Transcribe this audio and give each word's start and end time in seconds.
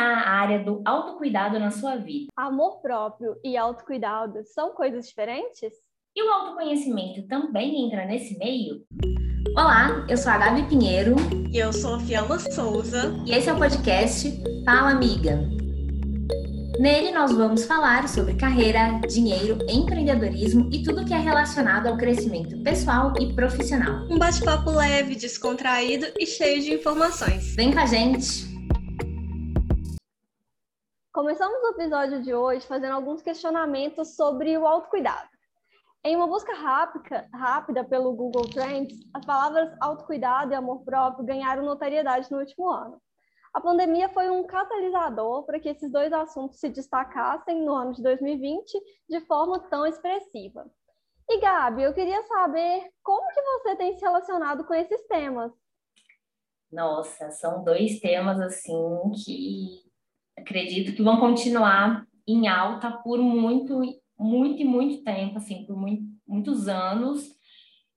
começar 0.00 0.18
a 0.18 0.30
área 0.30 0.64
do 0.64 0.82
autocuidado 0.84 1.58
na 1.58 1.70
sua 1.70 1.96
vida. 1.96 2.28
Amor 2.36 2.80
próprio 2.80 3.36
e 3.44 3.56
autocuidado 3.56 4.42
são 4.44 4.74
coisas 4.74 5.06
diferentes? 5.06 5.72
E 6.16 6.22
o 6.22 6.32
autoconhecimento 6.32 7.26
também 7.28 7.86
entra 7.86 8.06
nesse 8.06 8.36
meio? 8.38 8.82
Olá, 9.50 10.06
eu 10.08 10.16
sou 10.16 10.32
a 10.32 10.38
Gabi 10.38 10.62
Pinheiro. 10.68 11.16
E 11.52 11.58
eu 11.58 11.72
sou 11.72 11.96
a 11.96 12.00
Fiamma 12.00 12.38
Souza. 12.38 13.14
E 13.26 13.32
esse 13.32 13.48
é 13.48 13.52
o 13.52 13.58
podcast 13.58 14.30
Fala 14.64 14.90
Amiga. 14.90 15.38
Nele 16.78 17.12
nós 17.12 17.32
vamos 17.32 17.66
falar 17.66 18.08
sobre 18.08 18.34
carreira, 18.34 18.98
dinheiro, 19.06 19.58
empreendedorismo 19.68 20.70
e 20.72 20.82
tudo 20.82 21.04
que 21.04 21.12
é 21.12 21.18
relacionado 21.18 21.88
ao 21.88 21.96
crescimento 21.98 22.56
pessoal 22.62 23.12
e 23.20 23.34
profissional. 23.34 24.06
Um 24.08 24.18
bate-papo 24.18 24.70
leve, 24.70 25.14
descontraído 25.14 26.06
e 26.18 26.26
cheio 26.26 26.62
de 26.62 26.72
informações. 26.72 27.54
Vem 27.54 27.70
com 27.70 27.80
a 27.80 27.86
gente! 27.86 28.49
Começamos 31.20 31.62
o 31.62 31.72
episódio 31.72 32.22
de 32.22 32.32
hoje 32.32 32.66
fazendo 32.66 32.94
alguns 32.94 33.20
questionamentos 33.20 34.16
sobre 34.16 34.56
o 34.56 34.66
autocuidado. 34.66 35.28
Em 36.02 36.16
uma 36.16 36.26
busca 36.26 36.54
rápida, 36.54 37.28
rápida 37.34 37.84
pelo 37.84 38.14
Google 38.14 38.48
Trends, 38.48 38.98
as 39.12 39.26
palavras 39.26 39.70
autocuidado 39.82 40.52
e 40.52 40.54
amor 40.54 40.82
próprio 40.82 41.26
ganharam 41.26 41.62
notoriedade 41.62 42.30
no 42.30 42.38
último 42.38 42.70
ano. 42.70 42.98
A 43.52 43.60
pandemia 43.60 44.08
foi 44.08 44.30
um 44.30 44.46
catalisador 44.46 45.44
para 45.44 45.60
que 45.60 45.68
esses 45.68 45.92
dois 45.92 46.10
assuntos 46.10 46.58
se 46.58 46.70
destacassem 46.70 47.66
no 47.66 47.74
ano 47.74 47.92
de 47.92 48.02
2020 48.02 48.80
de 49.06 49.20
forma 49.26 49.60
tão 49.68 49.84
expressiva. 49.84 50.70
E 51.28 51.38
Gabi, 51.38 51.82
eu 51.82 51.92
queria 51.92 52.22
saber 52.22 52.90
como 53.02 53.30
que 53.34 53.42
você 53.42 53.76
tem 53.76 53.94
se 53.94 54.00
relacionado 54.00 54.64
com 54.64 54.72
esses 54.72 55.06
temas. 55.06 55.52
Nossa, 56.72 57.30
são 57.30 57.62
dois 57.62 58.00
temas 58.00 58.40
assim 58.40 59.12
que 59.22 59.89
acredito 60.40 60.94
que 60.94 61.02
vão 61.02 61.18
continuar 61.18 62.04
em 62.26 62.48
alta 62.48 62.90
por 62.90 63.18
muito 63.18 63.80
muito 64.20 64.60
e 64.60 64.64
muito 64.64 65.02
tempo, 65.02 65.38
assim, 65.38 65.64
por 65.64 65.76
muito, 65.76 66.02
muitos 66.28 66.68
anos. 66.68 67.26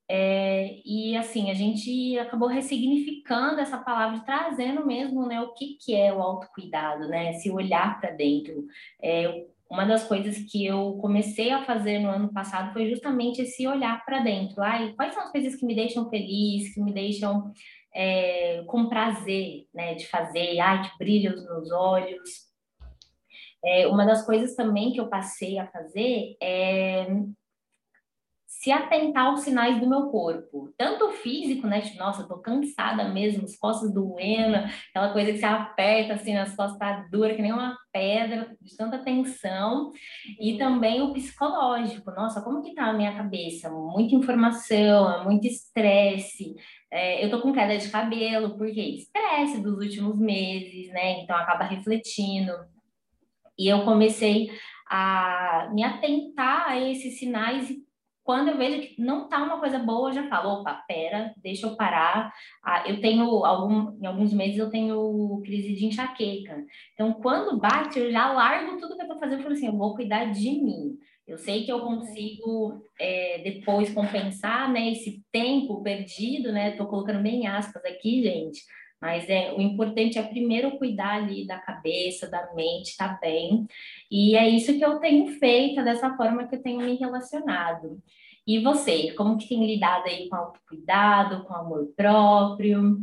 É, 0.09 0.80
e 0.85 1.16
assim, 1.17 1.50
a 1.50 1.53
gente 1.53 2.17
acabou 2.19 2.47
ressignificando 2.47 3.59
essa 3.59 3.77
palavra, 3.77 4.19
trazendo 4.22 4.85
mesmo 4.85 5.25
né, 5.25 5.41
o 5.41 5.53
que, 5.53 5.77
que 5.80 5.95
é 5.95 6.13
o 6.13 6.22
autocuidado, 6.22 7.08
né? 7.08 7.33
Se 7.33 7.50
olhar 7.52 8.00
para 8.00 8.11
dentro. 8.11 8.66
É, 9.02 9.45
uma 9.69 9.85
das 9.85 10.07
coisas 10.07 10.38
que 10.50 10.66
eu 10.66 10.97
comecei 11.02 11.52
a 11.52 11.66
fazer 11.66 12.00
no 12.00 12.09
ano 12.09 12.31
passado 12.31 12.72
foi 12.73 12.89
justamente 12.89 13.41
esse 13.41 13.67
olhar 13.67 14.05
para 14.05 14.19
dentro. 14.19 14.61
Ai, 14.61 14.94
quais 14.94 15.13
são 15.13 15.23
as 15.23 15.31
coisas 15.31 15.55
que 15.55 15.66
me 15.66 15.75
deixam 15.75 16.09
feliz, 16.09 16.73
que 16.73 16.81
me 16.81 16.94
deixam 16.94 17.52
é, 17.94 18.63
com 18.67 18.89
prazer 18.89 19.66
né, 19.73 19.95
de 19.95 20.08
fazer, 20.08 20.59
ai, 20.59 20.81
que 20.83 20.97
brilha 20.97 21.33
os 21.33 21.44
meus 21.44 21.72
olhos. 21.72 22.52
É, 23.63 23.88
uma 23.88 24.05
das 24.05 24.25
coisas 24.25 24.55
também 24.55 24.91
que 24.91 25.00
eu 25.00 25.08
passei 25.08 25.58
a 25.58 25.67
fazer 25.67 26.35
é 26.41 27.08
se 28.63 28.72
atentar 28.72 29.25
aos 29.25 29.41
sinais 29.41 29.77
do 29.77 29.89
meu 29.89 30.03
corpo, 30.03 30.73
tanto 30.77 31.08
o 31.08 31.11
físico, 31.11 31.67
né? 31.67 31.81
Tipo, 31.81 32.00
nossa, 32.00 32.25
tô 32.25 32.38
cansada 32.38 33.09
mesmo, 33.09 33.44
as 33.44 33.58
costas 33.58 33.94
doendo, 33.94 34.55
aquela 34.89 35.11
coisa 35.11 35.33
que 35.33 35.39
você 35.39 35.45
aperta 35.45 36.13
assim, 36.13 36.38
as 36.38 36.55
costas 36.55 36.80
tá 36.80 37.05
dura 37.11 37.35
que 37.35 37.41
nem 37.41 37.52
uma 37.52 37.78
pedra, 37.91 38.55
de 38.61 38.78
tanta 38.78 39.00
tensão, 39.00 39.91
e 40.39 40.57
também 40.57 41.02
o 41.02 41.11
psicológico, 41.11 42.09
nossa, 42.11 42.41
como 42.41 42.61
que 42.61 42.73
tá 42.73 42.85
a 42.85 42.94
minha 42.94 43.13
cabeça? 43.13 43.69
Muita 43.69 44.16
informação, 44.16 45.25
muito 45.25 45.45
estresse, 45.45 46.55
é, 46.94 47.25
eu 47.25 47.31
tô 47.31 47.41
com 47.41 47.52
queda 47.52 47.75
de 47.75 47.89
cabelo, 47.89 48.55
porque 48.55 48.80
estresse 48.80 49.59
dos 49.59 49.80
últimos 49.80 50.19
meses, 50.19 50.89
né? 50.94 51.22
Então 51.22 51.35
acaba 51.35 51.63
refletindo. 51.63 52.53
E 53.58 53.67
eu 53.67 53.83
comecei 53.83 54.52
a 54.88 55.72
me 55.73 55.83
atentar 55.83 56.69
a 56.69 56.80
esses 56.80 57.17
sinais 57.17 57.67
e 57.72 57.83
quando 58.23 58.50
eu 58.50 58.58
vejo 58.58 58.80
que 58.80 59.02
não 59.02 59.27
tá 59.27 59.41
uma 59.44 59.59
coisa 59.59 59.79
boa, 59.79 60.09
eu 60.09 60.13
já 60.13 60.29
falo, 60.29 60.62
opa, 60.62 60.84
pera, 60.88 61.34
deixa 61.38 61.66
eu 61.66 61.75
parar. 61.75 62.31
Ah, 62.63 62.88
eu 62.88 63.01
tenho, 63.01 63.44
algum, 63.44 63.97
em 64.00 64.06
alguns 64.06 64.31
meses 64.31 64.59
eu 64.59 64.69
tenho 64.69 65.41
crise 65.44 65.73
de 65.73 65.88
enxaqueca. 65.88 66.63
Então, 66.94 67.13
quando 67.13 67.59
bate, 67.59 68.00
eu 68.00 68.12
já 68.12 68.31
largo 68.31 68.78
tudo 68.78 68.96
que 68.96 69.01
eu 69.01 69.07
tô 69.07 69.19
fazendo 69.19 69.40
e 69.40 69.44
falo 69.44 69.56
assim, 69.56 69.67
eu 69.67 69.78
vou 69.78 69.96
cuidar 69.96 70.25
de 70.25 70.51
mim. 70.51 70.97
Eu 71.33 71.39
sei 71.39 71.66
que 71.66 71.71
eu 71.71 71.79
consigo 71.79 72.85
é, 72.99 73.39
depois 73.39 73.91
compensar, 73.91 74.71
né, 74.71 74.91
esse 74.91 75.25
tempo 75.31 75.81
perdido, 75.81 76.51
né, 76.51 76.77
tô 76.77 76.85
colocando 76.85 77.23
bem 77.23 77.47
aspas 77.47 77.83
aqui, 77.85 78.21
gente, 78.21 78.61
mas 79.01 79.27
é, 79.27 79.51
o 79.51 79.59
importante 79.59 80.19
é 80.19 80.22
primeiro 80.22 80.77
cuidar 80.77 81.16
ali 81.16 81.47
da 81.47 81.57
cabeça, 81.57 82.29
da 82.29 82.53
mente, 82.53 82.95
tá 82.95 83.17
bem. 83.19 83.66
E 84.11 84.35
é 84.35 84.47
isso 84.47 84.77
que 84.77 84.85
eu 84.85 84.99
tenho 84.99 85.25
feito, 85.39 85.83
dessa 85.83 86.16
forma 86.16 86.47
que 86.47 86.55
eu 86.55 86.61
tenho 86.61 86.81
me 86.81 86.95
relacionado. 86.97 87.99
E 88.45 88.59
você, 88.59 89.11
como 89.13 89.35
que 89.35 89.49
tem 89.49 89.66
lidado 89.66 90.05
aí 90.05 90.29
com 90.29 90.35
autocuidado, 90.35 91.45
com 91.45 91.55
amor 91.55 91.91
próprio? 91.95 92.99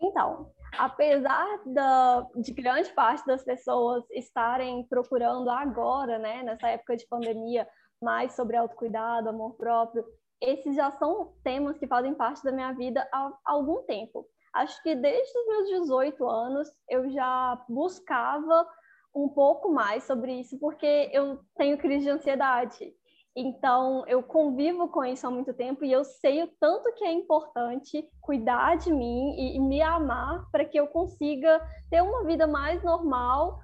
Então, 0.00 0.53
apesar 0.78 1.60
da, 1.66 2.26
de 2.36 2.52
grande 2.52 2.92
parte 2.92 3.26
das 3.26 3.44
pessoas 3.44 4.04
estarem 4.10 4.86
procurando 4.88 5.48
agora, 5.50 6.18
né, 6.18 6.42
nessa 6.42 6.68
época 6.68 6.96
de 6.96 7.06
pandemia, 7.06 7.66
mais 8.02 8.34
sobre 8.34 8.56
autocuidado, 8.56 9.28
amor 9.28 9.54
próprio, 9.56 10.04
esses 10.40 10.74
já 10.76 10.90
são 10.92 11.32
temas 11.42 11.78
que 11.78 11.86
fazem 11.86 12.14
parte 12.14 12.42
da 12.42 12.52
minha 12.52 12.72
vida 12.72 13.08
há 13.12 13.32
algum 13.44 13.82
tempo 13.84 14.26
acho 14.54 14.80
que 14.82 14.94
desde 14.94 15.38
os 15.38 15.46
meus 15.46 15.68
18 15.82 16.28
anos 16.28 16.68
eu 16.88 17.10
já 17.10 17.62
buscava 17.68 18.66
um 19.14 19.28
pouco 19.28 19.70
mais 19.70 20.04
sobre 20.04 20.40
isso, 20.40 20.58
porque 20.58 21.10
eu 21.12 21.40
tenho 21.56 21.78
crise 21.78 22.04
de 22.04 22.10
ansiedade. 22.10 22.92
Então, 23.36 24.04
eu 24.06 24.22
convivo 24.22 24.88
com 24.88 25.04
isso 25.04 25.26
há 25.26 25.30
muito 25.30 25.52
tempo 25.52 25.84
e 25.84 25.90
eu 25.90 26.04
sei 26.04 26.44
o 26.44 26.48
tanto 26.60 26.92
que 26.94 27.04
é 27.04 27.12
importante 27.12 28.08
cuidar 28.20 28.76
de 28.76 28.92
mim 28.92 29.34
e, 29.36 29.56
e 29.56 29.60
me 29.60 29.82
amar 29.82 30.48
para 30.52 30.64
que 30.64 30.78
eu 30.78 30.86
consiga 30.86 31.60
ter 31.90 32.00
uma 32.00 32.24
vida 32.24 32.46
mais 32.46 32.82
normal 32.84 33.58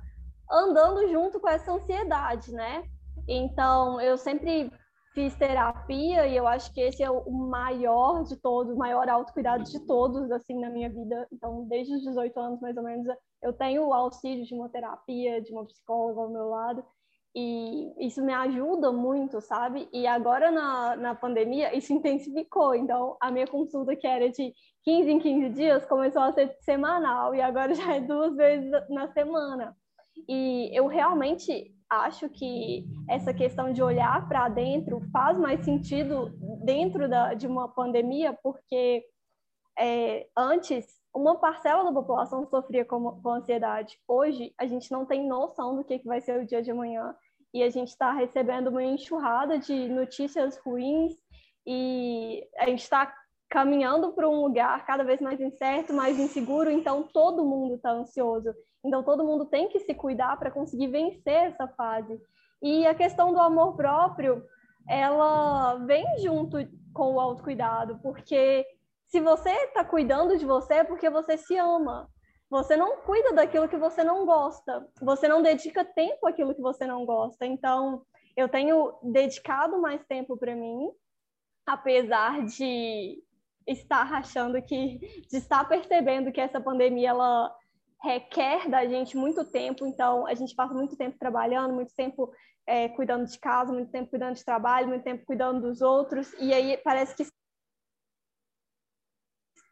andando 0.50 1.08
junto 1.08 1.38
com 1.38 1.48
essa 1.48 1.70
ansiedade, 1.72 2.50
né? 2.52 2.82
Então, 3.28 4.00
eu 4.00 4.18
sempre 4.18 4.72
fiz 5.14 5.36
terapia 5.36 6.26
e 6.26 6.36
eu 6.36 6.46
acho 6.46 6.72
que 6.72 6.80
esse 6.80 7.02
é 7.02 7.10
o 7.10 7.30
maior 7.30 8.24
de 8.24 8.36
todos, 8.36 8.74
o 8.74 8.78
maior 8.78 9.08
autocuidado 9.08 9.62
de 9.64 9.78
todos, 9.86 10.30
assim, 10.32 10.58
na 10.60 10.70
minha 10.70 10.88
vida. 10.88 11.28
Então, 11.32 11.64
desde 11.68 11.94
os 11.94 12.02
18 12.02 12.38
anos, 12.40 12.60
mais 12.60 12.76
ou 12.76 12.82
menos, 12.82 13.06
eu 13.42 13.52
tenho 13.52 13.86
o 13.86 13.94
auxílio 13.94 14.44
de 14.44 14.54
uma 14.54 14.68
terapia, 14.68 15.40
de 15.40 15.52
uma 15.52 15.64
psicóloga 15.64 16.20
ao 16.22 16.30
meu 16.30 16.48
lado, 16.48 16.84
e 17.34 18.06
isso 18.06 18.24
me 18.24 18.32
ajuda 18.32 18.90
muito, 18.90 19.40
sabe? 19.40 19.88
E 19.92 20.06
agora, 20.06 20.50
na, 20.50 20.96
na 20.96 21.14
pandemia, 21.14 21.76
isso 21.76 21.92
intensificou. 21.94 22.74
Então, 22.74 23.16
a 23.20 23.30
minha 23.30 23.46
consulta, 23.46 23.94
que 23.94 24.06
era 24.06 24.28
de 24.30 24.52
15 24.84 25.10
em 25.10 25.18
15 25.18 25.48
dias, 25.50 25.84
começou 25.86 26.22
a 26.22 26.32
ser 26.32 26.56
semanal, 26.60 27.34
e 27.34 27.40
agora 27.40 27.72
já 27.74 27.96
é 27.96 28.00
duas 28.00 28.36
vezes 28.36 28.70
na 28.88 29.08
semana. 29.12 29.76
E 30.28 30.70
eu 30.76 30.86
realmente 30.86 31.72
acho 31.88 32.28
que 32.28 32.84
essa 33.08 33.34
questão 33.34 33.72
de 33.72 33.82
olhar 33.82 34.28
para 34.28 34.48
dentro 34.48 35.00
faz 35.12 35.36
mais 35.38 35.64
sentido 35.64 36.32
dentro 36.64 37.08
da, 37.08 37.34
de 37.34 37.46
uma 37.46 37.68
pandemia, 37.68 38.36
porque 38.42 39.04
é, 39.78 40.28
antes 40.36 40.99
uma 41.14 41.36
parcela 41.36 41.84
da 41.84 41.92
população 41.92 42.46
sofria 42.46 42.84
com, 42.84 43.20
com, 43.20 43.30
ansiedade. 43.30 43.98
Hoje 44.06 44.54
a 44.56 44.66
gente 44.66 44.90
não 44.90 45.04
tem 45.04 45.26
noção 45.26 45.76
do 45.76 45.84
que, 45.84 45.98
que 45.98 46.06
vai 46.06 46.20
ser 46.20 46.40
o 46.40 46.46
dia 46.46 46.62
de 46.62 46.70
amanhã 46.70 47.14
e 47.52 47.62
a 47.62 47.70
gente 47.70 47.88
está 47.88 48.12
recebendo 48.12 48.68
uma 48.68 48.82
enxurrada 48.82 49.58
de 49.58 49.88
notícias 49.88 50.56
ruins 50.58 51.14
e 51.66 52.46
a 52.56 52.66
gente 52.66 52.82
está 52.82 53.12
caminhando 53.48 54.12
para 54.12 54.28
um 54.28 54.42
lugar 54.42 54.86
cada 54.86 55.02
vez 55.02 55.20
mais 55.20 55.40
incerto, 55.40 55.92
mais 55.92 56.18
inseguro, 56.18 56.70
então 56.70 57.02
todo 57.02 57.44
mundo 57.44 57.74
está 57.74 57.90
ansioso. 57.90 58.54
Então 58.84 59.02
todo 59.02 59.24
mundo 59.24 59.44
tem 59.46 59.68
que 59.68 59.80
se 59.80 59.92
cuidar 59.92 60.38
para 60.38 60.50
conseguir 60.50 60.86
vencer 60.86 61.50
essa 61.50 61.66
fase. 61.66 62.20
E 62.62 62.86
a 62.86 62.94
questão 62.94 63.32
do 63.32 63.40
amor 63.40 63.74
próprio, 63.74 64.44
ela 64.88 65.74
vem 65.84 66.04
junto 66.20 66.58
com 66.94 67.14
o 67.14 67.20
autocuidado, 67.20 67.98
porque 68.02 68.64
se 69.10 69.20
você 69.20 69.50
está 69.50 69.84
cuidando 69.84 70.38
de 70.38 70.46
você 70.46 70.74
é 70.74 70.84
porque 70.84 71.10
você 71.10 71.36
se 71.36 71.56
ama. 71.56 72.08
Você 72.48 72.76
não 72.76 72.98
cuida 73.02 73.32
daquilo 73.32 73.68
que 73.68 73.76
você 73.76 74.04
não 74.04 74.24
gosta. 74.24 74.86
Você 75.02 75.26
não 75.26 75.42
dedica 75.42 75.84
tempo 75.84 76.26
àquilo 76.26 76.54
que 76.54 76.60
você 76.60 76.86
não 76.86 77.04
gosta. 77.04 77.44
Então, 77.44 78.02
eu 78.36 78.48
tenho 78.48 78.94
dedicado 79.02 79.80
mais 79.80 80.04
tempo 80.06 80.36
para 80.36 80.54
mim, 80.54 80.90
apesar 81.66 82.44
de 82.46 83.22
estar 83.66 84.12
achando 84.12 84.62
que, 84.62 84.98
de 85.28 85.36
estar 85.36 85.68
percebendo 85.68 86.32
que 86.32 86.40
essa 86.40 86.60
pandemia 86.60 87.10
ela 87.10 87.54
requer 88.02 88.68
da 88.68 88.86
gente 88.86 89.16
muito 89.16 89.44
tempo, 89.44 89.86
então 89.86 90.26
a 90.26 90.34
gente 90.34 90.54
passa 90.54 90.72
muito 90.72 90.96
tempo 90.96 91.18
trabalhando, 91.18 91.74
muito 91.74 91.94
tempo 91.94 92.32
é, 92.66 92.88
cuidando 92.88 93.26
de 93.26 93.38
casa, 93.38 93.72
muito 93.72 93.90
tempo 93.90 94.08
cuidando 94.08 94.36
de 94.36 94.44
trabalho, 94.44 94.88
muito 94.88 95.04
tempo 95.04 95.26
cuidando 95.26 95.60
dos 95.60 95.82
outros, 95.82 96.32
e 96.38 96.54
aí 96.54 96.78
parece 96.78 97.14
que 97.14 97.26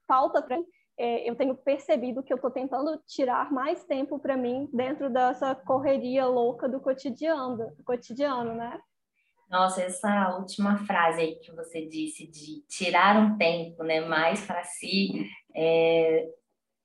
falta 0.09 0.43
para 0.43 0.59
é, 0.99 1.31
eu 1.31 1.37
tenho 1.37 1.55
percebido 1.55 2.25
que 2.25 2.33
eu 2.33 2.37
estou 2.37 2.51
tentando 2.51 3.01
tirar 3.07 3.53
mais 3.53 3.85
tempo 3.85 4.19
para 4.19 4.37
mim 4.37 4.69
dentro 4.73 5.09
dessa 5.09 5.55
correria 5.55 6.27
louca 6.27 6.69
do 6.69 6.81
cotidiano, 6.81 7.57
do 7.77 7.85
cotidiano, 7.85 8.53
né? 8.55 8.81
Nossa, 9.49 9.81
essa 9.81 10.37
última 10.37 10.77
frase 10.79 11.21
aí 11.21 11.37
que 11.37 11.53
você 11.53 11.87
disse 11.87 12.27
de 12.27 12.63
tirar 12.69 13.17
um 13.17 13.39
tempo, 13.39 13.83
né, 13.85 14.01
mais 14.01 14.45
para 14.45 14.63
si, 14.65 15.31
é, 15.55 16.29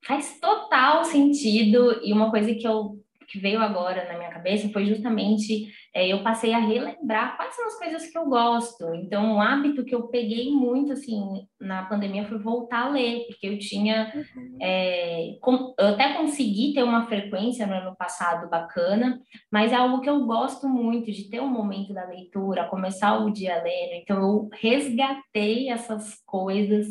faz 0.05 0.39
total 0.39 1.03
sentido 1.03 1.99
e 2.03 2.13
uma 2.13 2.29
coisa 2.29 2.53
que 2.53 2.67
eu 2.67 3.02
que 3.27 3.39
veio 3.39 3.59
agora 3.59 4.07
na 4.11 4.17
minha 4.17 4.29
cabeça 4.29 4.69
foi 4.69 4.85
justamente 4.85 5.71
é, 5.93 6.07
eu 6.07 6.23
passei 6.23 6.53
a 6.53 6.59
relembrar 6.59 7.37
quais 7.37 7.55
são 7.55 7.67
as 7.67 7.77
coisas 7.77 8.07
que 8.07 8.17
eu 8.17 8.25
gosto. 8.25 8.93
Então, 8.95 9.35
um 9.35 9.41
hábito 9.41 9.85
que 9.85 9.93
eu 9.93 10.07
peguei 10.07 10.51
muito 10.51 10.93
assim 10.93 11.47
na 11.61 11.83
pandemia 11.85 12.27
foi 12.27 12.39
voltar 12.39 12.87
a 12.87 12.89
ler, 12.89 13.25
porque 13.27 13.47
eu 13.47 13.59
tinha 13.59 14.11
uhum. 14.15 14.57
é, 14.59 15.37
com, 15.39 15.73
eu 15.77 15.89
até 15.89 16.13
consegui 16.13 16.73
ter 16.73 16.83
uma 16.83 17.05
frequência 17.05 17.67
no 17.67 17.73
ano 17.73 17.95
passado 17.95 18.49
bacana, 18.49 19.19
mas 19.51 19.71
é 19.71 19.75
algo 19.75 20.01
que 20.01 20.09
eu 20.09 20.25
gosto 20.25 20.67
muito 20.67 21.11
de 21.11 21.29
ter 21.29 21.41
um 21.41 21.47
momento 21.47 21.93
da 21.93 22.05
leitura, 22.05 22.67
começar 22.67 23.19
o 23.19 23.31
dia 23.31 23.61
lendo. 23.61 23.93
Então, 23.93 24.17
eu 24.17 24.49
resgatei 24.51 25.69
essas 25.69 26.15
coisas 26.25 26.87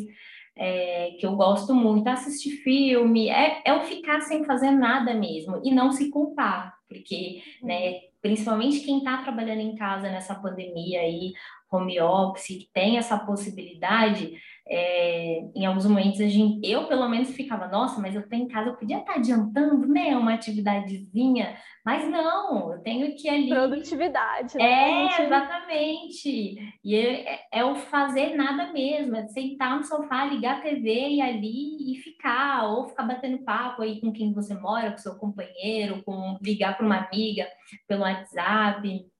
é, 0.55 1.11
que 1.19 1.25
eu 1.25 1.35
gosto 1.35 1.73
muito, 1.73 2.07
assistir 2.07 2.57
filme, 2.57 3.29
é, 3.29 3.61
é 3.65 3.73
o 3.73 3.83
ficar 3.83 4.21
sem 4.21 4.43
fazer 4.43 4.71
nada 4.71 5.13
mesmo 5.13 5.61
e 5.63 5.73
não 5.73 5.91
se 5.91 6.09
culpar, 6.09 6.77
porque, 6.87 7.41
né, 7.61 8.01
principalmente 8.21 8.81
quem 8.81 8.99
está 8.99 9.17
trabalhando 9.23 9.61
em 9.61 9.75
casa 9.75 10.09
nessa 10.09 10.35
pandemia 10.35 11.01
aí, 11.01 11.33
home 11.71 11.99
office, 11.99 12.47
que 12.47 12.69
tem 12.71 12.97
essa 12.97 13.17
possibilidade, 13.17 14.33
é, 14.67 15.49
em 15.53 15.65
alguns 15.65 15.85
momentos 15.85 16.21
a 16.21 16.27
gente, 16.27 16.65
eu 16.67 16.87
pelo 16.87 17.07
menos 17.09 17.31
ficava, 17.31 17.67
nossa, 17.67 17.99
mas 17.99 18.15
eu 18.15 18.21
estou 18.21 18.37
em 18.37 18.47
casa, 18.47 18.69
eu 18.69 18.75
podia 18.75 18.99
estar 18.99 19.13
tá 19.13 19.19
adiantando, 19.19 19.87
né, 19.87 20.15
uma 20.15 20.33
atividadezinha, 20.33 21.57
mas 21.85 22.09
não, 22.09 22.71
eu 22.71 22.79
tenho 22.79 23.13
que 23.15 23.27
ali... 23.27 23.49
Produtividade. 23.49 24.57
Né? 24.57 24.63
É, 24.63 25.25
exatamente. 25.25 26.55
E 26.83 26.95
é, 26.95 27.41
é, 27.51 27.65
o 27.65 27.75
fazer 27.75 28.35
nada 28.35 28.71
mesmo, 28.71 29.15
é 29.17 29.27
sentar 29.27 29.77
no 29.77 29.83
sofá, 29.83 30.25
ligar 30.25 30.59
a 30.59 30.61
TV 30.61 31.09
e 31.09 31.21
ali 31.21 31.93
e 31.93 31.97
ficar, 31.97 32.65
ou 32.69 32.87
ficar 32.87 33.03
batendo 33.03 33.43
papo 33.43 33.81
aí 33.81 33.99
com 33.99 34.13
quem 34.13 34.33
você 34.33 34.53
mora, 34.53 34.91
com 34.91 34.97
seu 34.97 35.15
companheiro, 35.15 36.01
com 36.03 36.37
ligar 36.41 36.77
para 36.77 36.85
uma 36.85 36.97
amiga 36.97 37.47
pelo 37.87 38.03
WhatsApp 38.03 39.12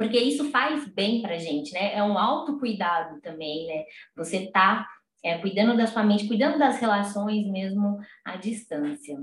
porque 0.00 0.18
isso 0.18 0.50
faz 0.50 0.88
bem 0.88 1.20
para 1.20 1.34
a 1.34 1.38
gente, 1.38 1.74
né? 1.74 1.94
É 1.94 2.02
um 2.02 2.16
autocuidado 2.16 3.20
também, 3.20 3.66
né? 3.66 3.84
Você 4.16 4.50
tá 4.50 4.88
é, 5.22 5.36
cuidando 5.36 5.76
da 5.76 5.86
sua 5.86 6.02
mente, 6.02 6.26
cuidando 6.26 6.58
das 6.58 6.80
relações 6.80 7.46
mesmo 7.46 7.98
à 8.24 8.36
distância. 8.36 9.18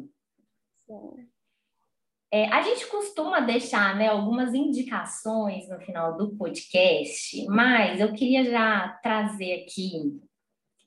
Sim. 0.86 1.28
É, 2.32 2.46
a 2.50 2.62
gente 2.62 2.86
costuma 2.86 3.40
deixar 3.40 3.96
né, 3.96 4.10
algumas 4.10 4.54
indicações 4.54 5.68
no 5.68 5.80
final 5.80 6.16
do 6.16 6.36
podcast, 6.36 7.44
mas 7.48 8.00
eu 8.00 8.14
queria 8.14 8.44
já 8.44 9.00
trazer 9.02 9.64
aqui 9.64 10.22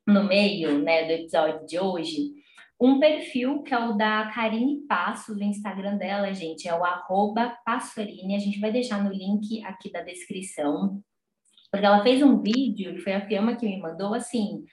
no 0.07 0.23
meio 0.23 0.79
né, 0.79 1.05
do 1.05 1.11
episódio 1.15 1.67
de 1.67 1.81
hoje 1.81 2.40
um 2.81 2.99
perfil 2.99 3.63
que 3.63 3.75
é 3.75 3.79
o 3.79 3.93
da 3.93 4.31
Karine 4.35 4.87
Passos, 4.87 5.37
o 5.37 5.43
Instagram 5.43 5.99
dela, 5.99 6.33
gente, 6.33 6.67
é 6.67 6.75
o 6.75 6.83
arroba 6.83 7.55
Passorini. 7.65 8.35
A 8.35 8.39
gente 8.39 8.59
vai 8.59 8.73
deixar 8.73 9.05
no 9.05 9.13
link 9.13 9.63
aqui 9.65 9.93
da 9.93 10.03
descrição, 10.03 11.03
porque 11.71 11.85
ela 11.85 12.03
fez 12.03 12.23
um 12.23 12.41
vídeo, 12.41 12.99
foi 13.03 13.13
a 13.13 13.27
Fiamma 13.27 13.55
que 13.55 13.67
me 13.67 13.79
mandou, 13.79 14.15
assim, 14.15 14.65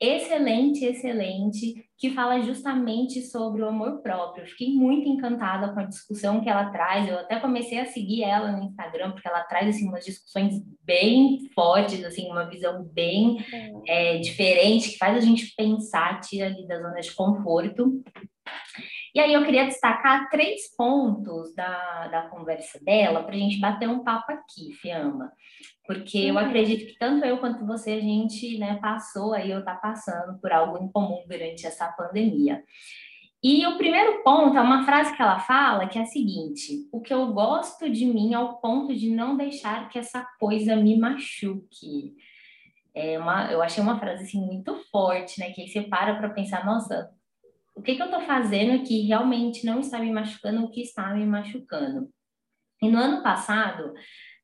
excelente, 0.00 0.86
excelente, 0.86 1.83
que 1.96 2.10
fala 2.10 2.40
justamente 2.42 3.22
sobre 3.22 3.62
o 3.62 3.68
amor 3.68 4.02
próprio. 4.02 4.46
Fiquei 4.46 4.74
muito 4.74 5.08
encantada 5.08 5.72
com 5.72 5.80
a 5.80 5.84
discussão 5.84 6.40
que 6.40 6.48
ela 6.48 6.70
traz. 6.70 7.08
Eu 7.08 7.18
até 7.18 7.38
comecei 7.38 7.78
a 7.78 7.86
seguir 7.86 8.24
ela 8.24 8.52
no 8.52 8.64
Instagram, 8.64 9.12
porque 9.12 9.28
ela 9.28 9.44
traz 9.44 9.68
assim, 9.68 9.88
umas 9.88 10.04
discussões 10.04 10.60
bem 10.82 11.38
fortes, 11.54 12.04
assim, 12.04 12.28
uma 12.30 12.48
visão 12.48 12.84
bem 12.92 13.38
é, 13.86 14.18
diferente, 14.18 14.90
que 14.90 14.98
faz 14.98 15.16
a 15.16 15.20
gente 15.20 15.54
pensar, 15.56 16.20
tira 16.20 16.46
ali 16.46 16.66
da 16.66 16.80
zona 16.80 17.00
de 17.00 17.12
conforto. 17.12 18.02
E 19.14 19.20
aí 19.20 19.32
eu 19.32 19.44
queria 19.44 19.66
destacar 19.66 20.28
três 20.28 20.74
pontos 20.76 21.54
da, 21.54 22.08
da 22.08 22.22
conversa 22.22 22.82
dela 22.82 23.22
para 23.22 23.34
a 23.34 23.38
gente 23.38 23.60
bater 23.60 23.88
um 23.88 24.02
papo 24.02 24.32
aqui, 24.32 24.72
Fiamma. 24.72 25.32
Porque 25.86 26.18
eu 26.18 26.34
uhum. 26.34 26.40
acredito 26.40 26.86
que 26.86 26.98
tanto 26.98 27.24
eu 27.24 27.38
quanto 27.38 27.64
você, 27.64 27.92
a 27.92 28.00
gente 28.00 28.58
né, 28.58 28.78
passou 28.82 29.32
aí, 29.32 29.52
ou 29.52 29.60
está 29.60 29.76
passando 29.76 30.40
por 30.40 30.50
algo 30.50 30.82
em 30.82 30.90
comum 30.90 31.22
durante 31.28 31.64
essa 31.64 31.86
pandemia. 31.92 32.64
E 33.40 33.64
o 33.66 33.76
primeiro 33.76 34.24
ponto 34.24 34.56
é 34.56 34.60
uma 34.60 34.84
frase 34.84 35.14
que 35.14 35.22
ela 35.22 35.38
fala 35.38 35.86
que 35.86 35.98
é 35.98 36.02
a 36.02 36.06
seguinte: 36.06 36.88
o 36.90 37.00
que 37.00 37.12
eu 37.12 37.32
gosto 37.32 37.88
de 37.90 38.06
mim 38.06 38.34
ao 38.34 38.58
ponto 38.58 38.94
de 38.96 39.10
não 39.10 39.36
deixar 39.36 39.88
que 39.90 39.98
essa 39.98 40.26
coisa 40.40 40.74
me 40.74 40.98
machuque. 40.98 42.16
É 42.94 43.18
uma, 43.18 43.52
eu 43.52 43.60
achei 43.60 43.82
uma 43.82 43.98
frase 43.98 44.24
assim 44.24 44.40
muito 44.40 44.74
forte, 44.90 45.38
né? 45.38 45.50
Que 45.50 45.60
aí 45.60 45.68
você 45.68 45.82
para 45.82 46.14
para 46.14 46.30
pensar, 46.30 46.64
nossa, 46.64 47.10
o 47.74 47.82
que, 47.82 47.96
que 47.96 48.02
eu 48.02 48.06
estou 48.06 48.20
fazendo 48.22 48.84
que 48.84 49.02
realmente 49.02 49.66
não 49.66 49.80
está 49.80 49.98
me 49.98 50.12
machucando, 50.12 50.64
o 50.64 50.70
que 50.70 50.82
está 50.82 51.12
me 51.14 51.26
machucando. 51.26 52.08
E 52.82 52.88
no 52.88 52.98
ano 52.98 53.22
passado, 53.22 53.92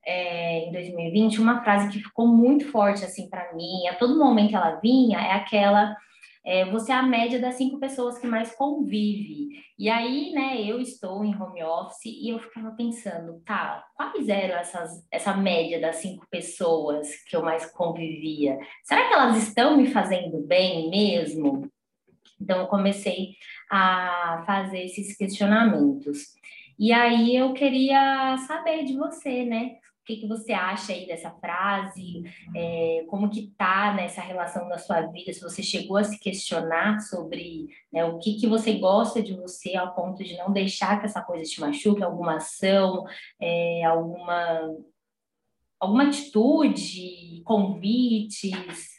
é, 0.05 0.67
em 0.67 0.73
2020, 0.73 1.41
uma 1.41 1.63
frase 1.63 1.91
que 1.91 2.03
ficou 2.03 2.27
muito 2.27 2.71
forte 2.71 3.05
assim 3.05 3.29
para 3.29 3.55
mim, 3.55 3.87
a 3.89 3.95
todo 3.95 4.19
momento 4.19 4.57
ela 4.57 4.81
vinha, 4.81 5.19
é 5.19 5.33
aquela 5.33 5.97
é, 6.45 6.65
você 6.71 6.91
é 6.91 6.95
a 6.95 7.03
média 7.03 7.39
das 7.39 7.57
cinco 7.57 7.79
pessoas 7.79 8.19
que 8.19 8.27
mais 8.27 8.55
convive. 8.55 9.49
E 9.79 9.89
aí, 9.91 10.33
né, 10.33 10.61
eu 10.63 10.81
estou 10.81 11.25
em 11.25 11.35
home 11.35 11.63
office 11.63 12.07
e 12.07 12.31
eu 12.31 12.39
ficava 12.39 12.71
pensando, 12.73 13.41
tá, 13.45 13.85
quais 13.95 14.29
eram 14.29 14.57
essas, 14.57 15.07
essa 15.11 15.37
média 15.37 15.81
das 15.81 15.97
cinco 15.97 16.27
pessoas 16.31 17.09
que 17.29 17.37
eu 17.37 17.43
mais 17.43 17.67
convivia? 17.73 18.59
Será 18.85 19.07
que 19.07 19.15
elas 19.15 19.37
estão 19.37 19.77
me 19.77 19.87
fazendo 19.87 20.41
bem 20.47 20.89
mesmo? 20.89 21.71
Então, 22.41 22.61
eu 22.61 22.67
comecei 22.67 23.35
a 23.71 24.43
fazer 24.47 24.85
esses 24.85 25.17
questionamentos. 25.17 26.35
E 26.79 26.93
aí, 26.93 27.37
eu 27.37 27.53
queria 27.53 28.37
saber 28.47 28.85
de 28.85 28.97
você, 28.97 29.45
né? 29.45 29.77
O 30.01 30.05
que, 30.07 30.17
que 30.17 30.27
você 30.27 30.53
acha 30.53 30.93
aí 30.93 31.07
dessa 31.07 31.31
frase? 31.31 32.25
É, 32.57 33.05
como 33.09 33.29
que 33.29 33.53
tá 33.57 33.93
nessa 33.95 34.21
relação 34.23 34.67
da 34.69 34.79
sua 34.79 35.03
vida? 35.03 35.33
Se 35.33 35.43
você 35.43 35.63
chegou 35.63 35.99
a 35.99 36.05
se 36.05 36.19
questionar 36.19 37.01
sobre 37.01 37.69
né, 37.93 38.05
o 38.07 38.19
que, 38.19 38.35
que 38.35 38.47
você 38.47 38.73
gosta 38.79 39.23
de 39.23 39.35
você 39.35 39.77
ao 39.77 39.95
ponto 39.95 40.25
de 40.25 40.37
não 40.39 40.51
deixar 40.51 40.99
que 40.99 41.07
essa 41.07 41.21
coisa 41.23 41.45
te 41.45 41.61
machuque, 41.61 42.03
alguma 42.03 42.37
ação, 42.37 43.05
é, 43.39 43.85
alguma, 43.85 44.75
alguma 45.79 46.09
atitude, 46.09 47.43
convites? 47.45 48.90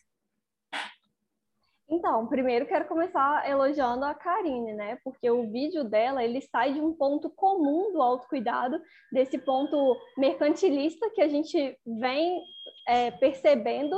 Então, 2.01 2.25
primeiro 2.25 2.65
quero 2.65 2.87
começar 2.87 3.47
elogiando 3.47 4.03
a 4.05 4.15
Karine, 4.15 4.73
né? 4.73 4.97
Porque 5.03 5.29
o 5.29 5.51
vídeo 5.51 5.83
dela, 5.83 6.23
ele 6.23 6.41
sai 6.41 6.73
de 6.73 6.81
um 6.81 6.95
ponto 6.95 7.29
comum 7.29 7.93
do 7.93 8.01
autocuidado, 8.01 8.81
desse 9.11 9.37
ponto 9.37 9.95
mercantilista 10.17 11.11
que 11.11 11.21
a 11.21 11.27
gente 11.27 11.77
vem 11.85 12.41
é, 12.87 13.11
percebendo. 13.11 13.95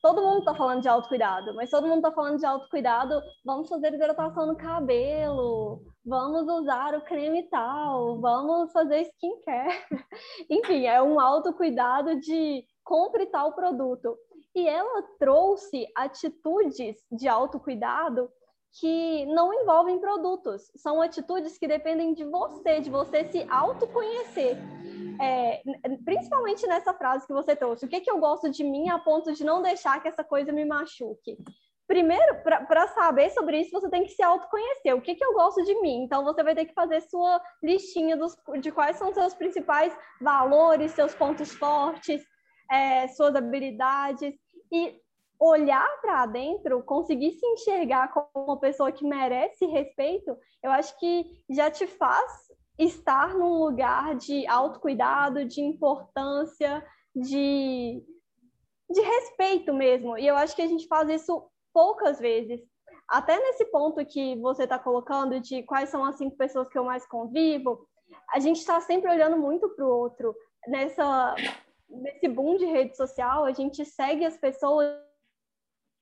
Todo 0.00 0.22
mundo 0.22 0.38
está 0.38 0.54
falando 0.54 0.82
de 0.82 0.88
autocuidado, 0.88 1.52
mas 1.56 1.68
todo 1.68 1.88
mundo 1.88 1.96
está 1.96 2.12
falando 2.12 2.38
de 2.38 2.46
autocuidado. 2.46 3.20
Vamos 3.44 3.68
fazer 3.68 3.92
hidratação 3.92 4.46
no 4.46 4.56
cabelo, 4.56 5.82
vamos 6.04 6.46
usar 6.46 6.94
o 6.94 7.00
creme 7.00 7.42
tal, 7.50 8.20
vamos 8.20 8.70
fazer 8.70 9.00
skincare. 9.00 9.74
Enfim, 10.48 10.86
é 10.86 11.02
um 11.02 11.18
autocuidado 11.18 12.20
de 12.20 12.64
compre 12.84 13.26
tal 13.26 13.52
produto. 13.52 14.16
E 14.56 14.66
ela 14.66 15.02
trouxe 15.18 15.86
atitudes 15.94 16.96
de 17.12 17.28
autocuidado 17.28 18.30
que 18.80 19.26
não 19.26 19.52
envolvem 19.52 20.00
produtos, 20.00 20.70
são 20.76 21.02
atitudes 21.02 21.58
que 21.58 21.68
dependem 21.68 22.14
de 22.14 22.24
você, 22.24 22.80
de 22.80 22.88
você 22.88 23.24
se 23.30 23.46
autoconhecer. 23.50 24.56
É, 25.20 25.62
principalmente 26.04 26.66
nessa 26.66 26.94
frase 26.94 27.26
que 27.26 27.34
você 27.34 27.54
trouxe, 27.54 27.84
o 27.84 27.88
que, 27.88 28.00
que 28.00 28.10
eu 28.10 28.18
gosto 28.18 28.50
de 28.50 28.64
mim 28.64 28.88
a 28.88 28.98
ponto 28.98 29.32
de 29.34 29.44
não 29.44 29.60
deixar 29.60 30.00
que 30.00 30.08
essa 30.08 30.24
coisa 30.24 30.50
me 30.52 30.64
machuque? 30.64 31.36
Primeiro, 31.86 32.42
para 32.42 32.88
saber 32.88 33.30
sobre 33.30 33.60
isso, 33.60 33.70
você 33.70 33.90
tem 33.90 34.04
que 34.04 34.10
se 34.10 34.22
autoconhecer. 34.22 34.94
O 34.94 35.02
que, 35.02 35.14
que 35.14 35.24
eu 35.24 35.34
gosto 35.34 35.62
de 35.64 35.80
mim? 35.82 36.02
Então, 36.02 36.24
você 36.24 36.42
vai 36.42 36.54
ter 36.54 36.64
que 36.64 36.74
fazer 36.74 37.02
sua 37.02 37.40
listinha 37.62 38.16
dos, 38.16 38.34
de 38.60 38.72
quais 38.72 38.96
são 38.96 39.12
seus 39.12 39.34
principais 39.34 39.96
valores, 40.20 40.92
seus 40.92 41.14
pontos 41.14 41.52
fortes, 41.54 42.22
é, 42.70 43.06
suas 43.08 43.34
habilidades 43.36 44.34
e 44.72 45.00
olhar 45.38 45.88
para 46.00 46.26
dentro, 46.26 46.82
conseguir 46.82 47.32
se 47.32 47.46
enxergar 47.46 48.12
como 48.12 48.46
uma 48.46 48.58
pessoa 48.58 48.90
que 48.90 49.06
merece 49.06 49.66
respeito, 49.66 50.36
eu 50.62 50.70
acho 50.70 50.98
que 50.98 51.42
já 51.50 51.70
te 51.70 51.86
faz 51.86 52.46
estar 52.78 53.34
num 53.34 53.58
lugar 53.58 54.14
de 54.16 54.46
autocuidado, 54.46 55.44
de 55.44 55.62
importância, 55.62 56.84
de, 57.14 58.02
de 58.90 59.00
respeito 59.00 59.72
mesmo. 59.72 60.18
E 60.18 60.26
eu 60.26 60.36
acho 60.36 60.54
que 60.54 60.62
a 60.62 60.66
gente 60.66 60.86
faz 60.86 61.08
isso 61.08 61.48
poucas 61.72 62.18
vezes. 62.18 62.60
até 63.08 63.38
nesse 63.38 63.64
ponto 63.66 64.04
que 64.04 64.34
você 64.40 64.64
está 64.64 64.78
colocando 64.78 65.38
de 65.38 65.62
quais 65.62 65.90
são 65.90 66.04
as 66.04 66.16
cinco 66.16 66.36
pessoas 66.36 66.68
que 66.68 66.78
eu 66.78 66.84
mais 66.84 67.06
convivo, 67.06 67.86
a 68.30 68.40
gente 68.40 68.58
está 68.58 68.80
sempre 68.80 69.10
olhando 69.10 69.36
muito 69.38 69.68
para 69.70 69.84
o 69.84 69.88
outro. 69.88 70.34
Nessa, 70.66 71.34
nesse 71.88 72.28
boom 72.28 72.56
de 72.56 72.66
rede 72.66 72.96
social, 72.96 73.44
a 73.44 73.52
gente 73.52 73.84
segue 73.84 74.24
as 74.24 74.36
pessoas 74.36 74.86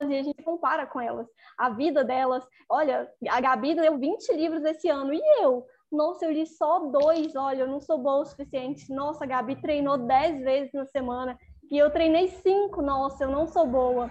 e 0.03 0.17
a 0.17 0.23
gente 0.23 0.43
compara 0.43 0.87
com 0.87 1.01
elas. 1.01 1.29
A 1.57 1.71
vida 1.71 2.05
delas, 2.05 2.47
olha, 2.69 3.11
a 3.29 3.41
Gabi 3.41 3.75
leu 3.75 3.99
20 3.99 4.33
livros 4.35 4.65
esse 4.65 4.89
ano, 4.89 5.15
e 5.15 5.21
eu? 5.41 5.65
Nossa, 5.91 6.25
eu 6.25 6.33
li 6.33 6.47
só 6.47 6.81
dois, 6.91 7.37
olha, 7.37 7.63
eu 7.63 7.69
não 7.69 7.81
sou 7.81 7.99
boa 7.99 8.23
o 8.23 8.25
suficiente. 8.25 8.93
Nossa, 8.93 9.25
a 9.25 9.27
Gabi 9.27 9.57
treinou 9.57 9.97
10 9.97 10.43
vezes 10.43 10.73
na 10.73 10.85
semana, 10.87 11.39
e 11.71 11.79
eu 11.79 11.91
treinei 11.91 12.29
cinco, 12.29 12.83
nossa, 12.83 13.25
eu 13.25 13.31
não 13.31 13.47
sou 13.47 13.67
boa. 13.67 14.11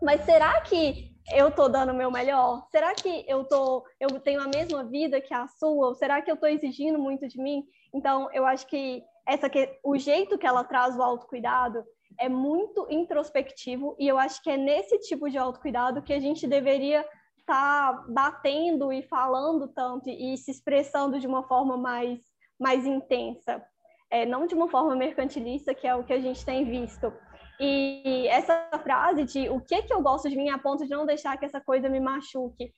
Mas 0.00 0.22
será 0.22 0.60
que 0.62 1.12
eu 1.32 1.50
tô 1.50 1.68
dando 1.68 1.92
o 1.92 1.94
meu 1.94 2.10
melhor? 2.10 2.66
Será 2.70 2.94
que 2.94 3.24
eu 3.28 3.44
tô, 3.44 3.84
eu 4.00 4.08
tenho 4.20 4.40
a 4.40 4.48
mesma 4.48 4.82
vida 4.84 5.20
que 5.20 5.32
a 5.32 5.46
sua? 5.46 5.88
Ou 5.88 5.94
será 5.94 6.20
que 6.20 6.30
eu 6.30 6.36
tô 6.36 6.46
exigindo 6.46 6.98
muito 6.98 7.28
de 7.28 7.40
mim? 7.40 7.64
Então, 7.94 8.28
eu 8.32 8.44
acho 8.44 8.66
que 8.66 9.04
essa 9.26 9.48
que 9.48 9.78
o 9.82 9.96
jeito 9.96 10.38
que 10.38 10.46
ela 10.46 10.64
traz 10.64 10.96
o 10.96 11.02
autocuidado 11.02 11.84
é 12.18 12.28
muito 12.28 12.86
introspectivo 12.90 13.96
e 13.98 14.06
eu 14.06 14.18
acho 14.18 14.42
que 14.42 14.50
é 14.50 14.56
nesse 14.56 14.98
tipo 14.98 15.30
de 15.30 15.38
autocuidado 15.38 16.02
que 16.02 16.12
a 16.12 16.20
gente 16.20 16.46
deveria 16.46 17.00
estar 17.38 17.94
tá 17.94 18.04
batendo 18.08 18.92
e 18.92 19.02
falando 19.02 19.68
tanto 19.68 20.08
e 20.08 20.36
se 20.36 20.50
expressando 20.50 21.18
de 21.18 21.26
uma 21.26 21.42
forma 21.44 21.76
mais 21.76 22.20
mais 22.58 22.86
intensa, 22.86 23.60
é, 24.08 24.24
não 24.24 24.46
de 24.46 24.54
uma 24.54 24.68
forma 24.68 24.94
mercantilista, 24.94 25.74
que 25.74 25.86
é 25.86 25.94
o 25.96 26.04
que 26.04 26.12
a 26.12 26.20
gente 26.20 26.44
tem 26.44 26.64
visto. 26.64 27.12
E 27.58 28.28
essa 28.28 28.68
frase 28.82 29.24
de 29.24 29.48
o 29.48 29.60
que 29.60 29.82
que 29.82 29.92
eu 29.92 30.00
gosto 30.00 30.28
de 30.28 30.36
mim? 30.36 30.48
a 30.48 30.58
ponto 30.58 30.84
de 30.84 30.90
não 30.90 31.04
deixar 31.04 31.36
que 31.36 31.44
essa 31.44 31.60
coisa 31.60 31.88
me 31.88 31.98
machuque, 31.98 32.72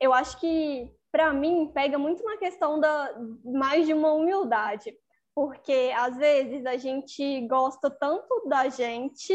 eu 0.00 0.12
acho 0.12 0.38
que 0.40 0.90
para 1.10 1.32
mim 1.32 1.70
pega 1.72 1.98
muito 1.98 2.22
na 2.24 2.36
questão 2.36 2.80
da 2.80 3.14
mais 3.44 3.86
de 3.86 3.94
uma 3.94 4.12
humildade, 4.12 4.92
porque 5.38 5.92
às 5.96 6.16
vezes 6.16 6.66
a 6.66 6.76
gente 6.76 7.46
gosta 7.46 7.88
tanto 7.88 8.42
da 8.48 8.68
gente 8.68 9.32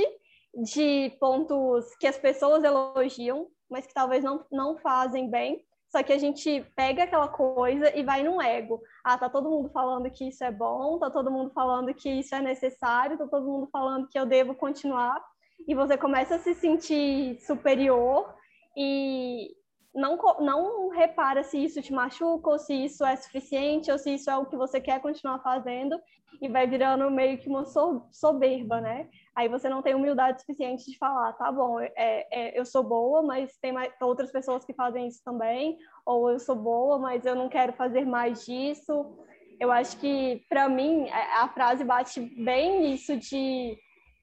de 0.54 1.16
pontos 1.18 1.96
que 1.96 2.06
as 2.06 2.18
pessoas 2.18 2.62
elogiam, 2.62 3.48
mas 3.70 3.88
que 3.88 3.94
talvez 3.94 4.22
não, 4.22 4.46
não 4.52 4.78
fazem 4.80 5.30
bem, 5.30 5.64
só 5.88 6.04
que 6.04 6.12
a 6.12 6.18
gente 6.18 6.60
pega 6.76 7.04
aquela 7.04 7.30
coisa 7.30 7.98
e 7.98 8.04
vai 8.04 8.22
no 8.22 8.42
ego. 8.42 8.82
Ah, 9.02 9.18
tá 9.18 9.30
todo 9.30 9.50
mundo 9.50 9.70
falando 9.70 10.12
que 10.12 10.28
isso 10.28 10.44
é 10.44 10.52
bom, 10.52 11.00
tá 11.00 11.10
todo 11.10 11.32
mundo 11.32 11.54
falando 11.54 11.94
que 11.94 12.10
isso 12.10 12.36
é 12.36 12.42
necessário, 12.42 13.18
tá 13.18 13.26
todo 13.26 13.48
mundo 13.48 13.70
falando 13.72 14.10
que 14.10 14.20
eu 14.20 14.26
devo 14.26 14.54
continuar. 14.54 15.24
E 15.66 15.74
você 15.74 15.96
começa 15.96 16.36
a 16.36 16.40
se 16.40 16.54
sentir 16.54 17.40
superior 17.40 18.36
e 18.76 19.56
não, 19.94 20.18
não 20.40 20.90
repara 20.90 21.44
se 21.44 21.64
isso 21.64 21.82
te 21.82 21.94
machuca, 21.94 22.50
ou 22.50 22.60
se 22.60 22.74
isso 22.74 23.06
é 23.06 23.16
suficiente, 23.16 23.92
ou 23.92 23.98
se 23.98 24.16
isso 24.16 24.30
é 24.30 24.38
o 24.38 24.46
que 24.46 24.58
você 24.58 24.82
quer 24.82 25.00
continuar 25.00 25.40
fazendo, 25.40 26.00
e 26.42 26.50
vai 26.50 26.68
virando 26.68 27.10
meio 27.12 27.38
que 27.38 27.48
uma 27.48 27.64
soberba, 28.12 28.82
né? 28.82 29.08
Aí 29.36 29.48
você 29.48 29.70
não 29.70 29.82
tem 29.82 29.94
humildade 29.94 30.42
suficiente 30.42 30.90
de 30.90 30.98
falar, 30.98 31.34
tá 31.34 31.52
bom, 31.52 31.80
é, 31.80 31.94
é, 31.96 32.60
eu 32.60 32.66
sou 32.66 32.84
boa, 32.84 33.22
mas 33.22 33.56
tem 33.58 33.72
mais, 33.72 33.94
outras 34.02 34.32
pessoas 34.32 34.66
que 34.66 34.74
fazem 34.74 35.08
isso 35.08 35.22
também, 35.24 35.78
ou 36.06 36.30
eu 36.30 36.40
sou 36.40 36.56
boa, 36.56 36.98
mas 36.98 37.26
eu 37.26 37.36
não 37.36 37.48
quero 37.48 37.74
fazer 37.74 38.06
mais 38.06 38.46
disso. 38.46 39.18
Eu 39.60 39.72
acho 39.72 39.98
que, 39.98 40.44
para 40.50 40.68
mim, 40.68 41.08
a, 41.10 41.48
frase 41.48 41.84
bate 41.84 42.20
bem 42.20 42.82
nisso 42.82 43.16
de 43.16 43.78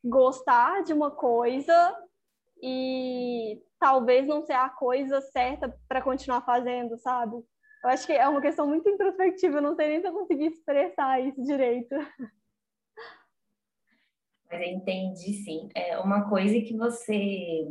gostar 0.05 0.83
de 0.83 0.93
uma 0.93 1.11
coisa 1.11 1.97
e 2.62 3.62
talvez 3.80 4.26
não 4.26 4.42
ser 4.42 4.52
a 4.52 4.68
coisa 4.68 5.20
certa 5.22 5.75
para 5.88 6.02
continuar 6.02 6.42
fazendo, 6.42 6.96
sabe? 6.99 7.34
Eu 7.82 7.88
acho 7.88 8.06
que 8.06 8.12
é 8.12 8.28
uma 8.28 8.42
questão 8.42 8.66
muito 8.66 8.88
introspectiva, 8.88 9.56
eu 9.56 9.62
não 9.62 9.75
sei 9.75 9.88
nem 9.88 10.00
se 10.00 10.06
eu 10.06 10.12
consegui 10.12 10.46
expressar 10.46 11.18
isso 11.20 11.42
direito. 11.42 11.94
Mas 14.50 14.60
eu 14.60 14.66
entendi, 14.66 15.32
sim. 15.44 15.68
É 15.75 15.99
uma 15.99 16.28
coisa 16.28 16.60
que 16.60 16.76
você, 16.76 17.64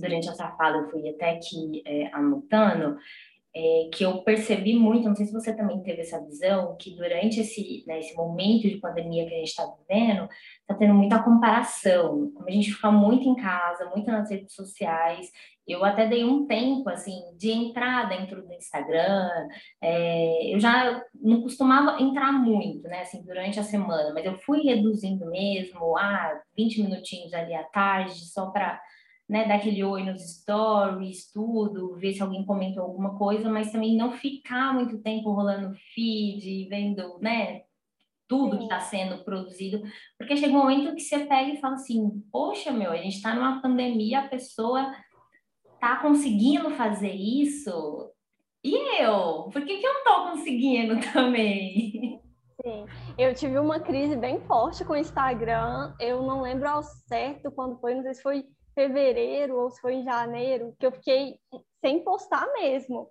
durante 0.00 0.28
essa 0.28 0.50
fala, 0.52 0.78
eu 0.78 0.90
fui 0.90 1.08
até 1.10 1.32
aqui 1.32 1.82
é, 1.84 2.06
anotando, 2.14 2.96
é, 3.56 3.88
que 3.92 4.04
eu 4.04 4.22
percebi 4.22 4.74
muito, 4.74 5.08
não 5.08 5.14
sei 5.14 5.26
se 5.26 5.32
você 5.32 5.54
também 5.54 5.80
teve 5.80 6.00
essa 6.00 6.20
visão, 6.24 6.76
que 6.76 6.96
durante 6.96 7.40
esse, 7.40 7.84
né, 7.86 8.00
esse 8.00 8.14
momento 8.16 8.68
de 8.68 8.78
pandemia 8.78 9.26
que 9.26 9.34
a 9.34 9.38
gente 9.38 9.48
está 9.48 9.64
vivendo, 9.64 10.28
está 10.60 10.74
tendo 10.74 10.92
muita 10.94 11.22
comparação. 11.22 12.32
Como 12.34 12.48
a 12.48 12.50
gente 12.50 12.72
fica 12.72 12.90
muito 12.90 13.28
em 13.28 13.36
casa, 13.36 13.90
muito 13.94 14.10
nas 14.10 14.28
redes 14.28 14.52
sociais, 14.54 15.30
eu 15.68 15.84
até 15.84 16.06
dei 16.06 16.24
um 16.24 16.46
tempo, 16.46 16.90
assim, 16.90 17.20
de 17.38 17.50
entrar 17.52 18.08
dentro 18.08 18.44
do 18.44 18.52
Instagram, 18.52 19.30
é, 19.80 20.52
eu 20.52 20.58
já 20.58 21.02
não 21.14 21.40
costumava 21.40 22.02
entrar 22.02 22.32
muito, 22.32 22.88
né, 22.88 23.02
assim, 23.02 23.22
durante 23.22 23.60
a 23.60 23.62
semana, 23.62 24.12
mas 24.12 24.26
eu 24.26 24.34
fui 24.38 24.62
reduzindo 24.62 25.26
mesmo, 25.30 25.96
ah, 25.96 26.40
20 26.56 26.82
minutinhos 26.82 27.32
ali 27.32 27.54
à 27.54 27.62
tarde, 27.62 28.14
só 28.26 28.50
para 28.50 28.80
né, 29.28 29.46
dar 29.46 29.56
aquele 29.56 29.82
oi 29.82 30.04
nos 30.04 30.40
stories, 30.40 31.30
tudo, 31.32 31.96
ver 31.96 32.12
se 32.12 32.22
alguém 32.22 32.44
comentou 32.44 32.82
alguma 32.82 33.16
coisa, 33.16 33.48
mas 33.48 33.72
também 33.72 33.96
não 33.96 34.12
ficar 34.12 34.74
muito 34.74 35.00
tempo 35.02 35.32
rolando 35.32 35.74
feed, 35.94 36.68
vendo, 36.68 37.18
né, 37.20 37.62
tudo 38.28 38.58
que 38.58 38.64
está 38.64 38.80
sendo 38.80 39.24
produzido, 39.24 39.82
porque 40.18 40.36
chega 40.36 40.54
um 40.54 40.58
momento 40.58 40.94
que 40.94 41.00
você 41.00 41.20
pega 41.20 41.52
e 41.52 41.60
fala 41.60 41.74
assim, 41.74 42.22
poxa, 42.30 42.70
meu, 42.70 42.90
a 42.90 42.96
gente 42.96 43.16
está 43.16 43.34
numa 43.34 43.60
pandemia, 43.60 44.20
a 44.20 44.28
pessoa 44.28 44.94
tá 45.80 45.96
conseguindo 45.96 46.70
fazer 46.70 47.12
isso, 47.12 48.10
e 48.62 49.02
eu? 49.02 49.50
Por 49.52 49.64
que, 49.64 49.78
que 49.78 49.86
eu 49.86 49.92
não 49.92 50.04
tô 50.04 50.30
conseguindo 50.30 50.98
também? 51.12 52.20
Sim, 52.62 52.86
eu 53.18 53.34
tive 53.34 53.58
uma 53.58 53.78
crise 53.78 54.16
bem 54.16 54.40
forte 54.40 54.84
com 54.84 54.94
o 54.94 54.96
Instagram, 54.96 55.94
eu 56.00 56.22
não 56.22 56.40
lembro 56.40 56.68
ao 56.68 56.82
certo 56.82 57.50
quando 57.50 57.78
foi, 57.78 57.94
não 57.94 58.02
sei 58.02 58.14
se 58.14 58.22
foi 58.22 58.44
fevereiro 58.74 59.56
ou 59.56 59.70
se 59.70 59.80
foi 59.80 59.94
em 59.94 60.04
janeiro, 60.04 60.74
que 60.78 60.86
eu 60.86 60.92
fiquei 60.92 61.38
sem 61.80 62.02
postar 62.02 62.46
mesmo. 62.52 63.08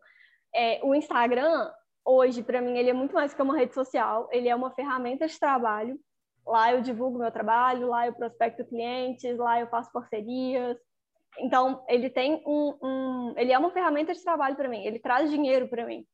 É, 0.54 0.80
o 0.84 0.94
Instagram, 0.94 1.72
hoje, 2.06 2.44
para 2.44 2.62
mim, 2.62 2.78
ele 2.78 2.90
é 2.90 2.94
muito 2.94 3.14
mais 3.14 3.34
que 3.34 3.42
uma 3.42 3.58
rede 3.58 3.74
social, 3.74 4.28
ele 4.32 4.50
é 4.50 4.56
uma 4.56 4.72
ferramenta 4.72 5.28
de 5.28 5.40
trabalho. 5.40 6.00
Lá 6.46 6.72
eu 6.72 6.82
divulgo 6.82 7.18
meu 7.18 7.32
trabalho, 7.32 7.88
lá 7.88 8.06
eu 8.06 8.14
prospecto 8.14 8.66
clientes, 8.66 9.38
lá 9.38 9.60
eu 9.60 9.68
faço 9.68 9.92
parcerias. 9.92 10.78
Então, 11.40 11.84
ele 11.88 12.10
tem 12.10 12.44
um, 12.46 12.78
um 12.82 13.34
ele 13.38 13.52
é 13.52 13.58
uma 13.58 13.72
ferramenta 13.72 14.14
de 14.14 14.24
trabalho 14.24 14.56
para 14.56 14.70
mim, 14.70 14.84
ele 14.86 15.00
traz 15.00 15.32
dinheiro 15.32 15.68
para 15.68 15.86
mim. 15.86 16.06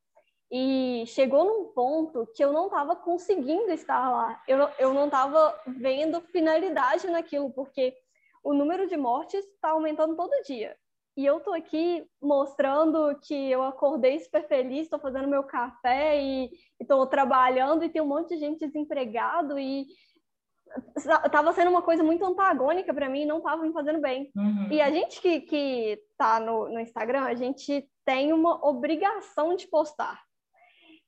E 0.50 1.04
chegou 1.06 1.44
num 1.44 1.72
ponto 1.72 2.26
que 2.34 2.44
eu 2.44 2.52
não 2.52 2.66
estava 2.66 2.96
conseguindo 2.96 3.70
estar 3.70 4.10
lá, 4.10 4.42
eu, 4.48 4.68
eu 4.78 4.94
não 4.94 5.06
estava 5.06 5.60
vendo 5.66 6.20
finalidade 6.20 7.06
naquilo, 7.08 7.52
porque 7.52 7.94
o 8.42 8.52
número 8.52 8.86
de 8.86 8.96
mortes 8.96 9.44
está 9.44 9.70
aumentando 9.70 10.16
todo 10.16 10.42
dia. 10.44 10.76
E 11.16 11.26
eu 11.26 11.40
tô 11.40 11.52
aqui 11.52 12.04
mostrando 12.22 13.18
que 13.22 13.50
eu 13.50 13.62
acordei 13.62 14.18
super 14.20 14.46
feliz, 14.46 14.82
estou 14.82 14.98
fazendo 14.98 15.28
meu 15.28 15.42
café 15.42 16.20
e 16.22 16.50
estou 16.80 17.06
trabalhando 17.06 17.84
e 17.84 17.88
tem 17.88 18.00
um 18.00 18.06
monte 18.06 18.30
de 18.30 18.38
gente 18.38 18.66
desempregado 18.66 19.58
e 19.58 19.86
estava 20.96 21.52
sendo 21.52 21.70
uma 21.70 21.82
coisa 21.82 22.02
muito 22.02 22.24
antagônica 22.24 22.94
para 22.94 23.08
mim, 23.08 23.26
não 23.26 23.38
estava 23.38 23.62
me 23.62 23.72
fazendo 23.72 24.00
bem. 24.00 24.30
Uhum. 24.36 24.68
E 24.70 24.80
a 24.80 24.90
gente 24.90 25.20
que, 25.20 25.40
que 25.40 26.02
tá 26.16 26.38
no, 26.38 26.68
no 26.68 26.80
Instagram, 26.80 27.24
a 27.24 27.34
gente 27.34 27.88
tem 28.04 28.32
uma 28.32 28.64
obrigação 28.66 29.54
de 29.56 29.66
postar. 29.66 30.22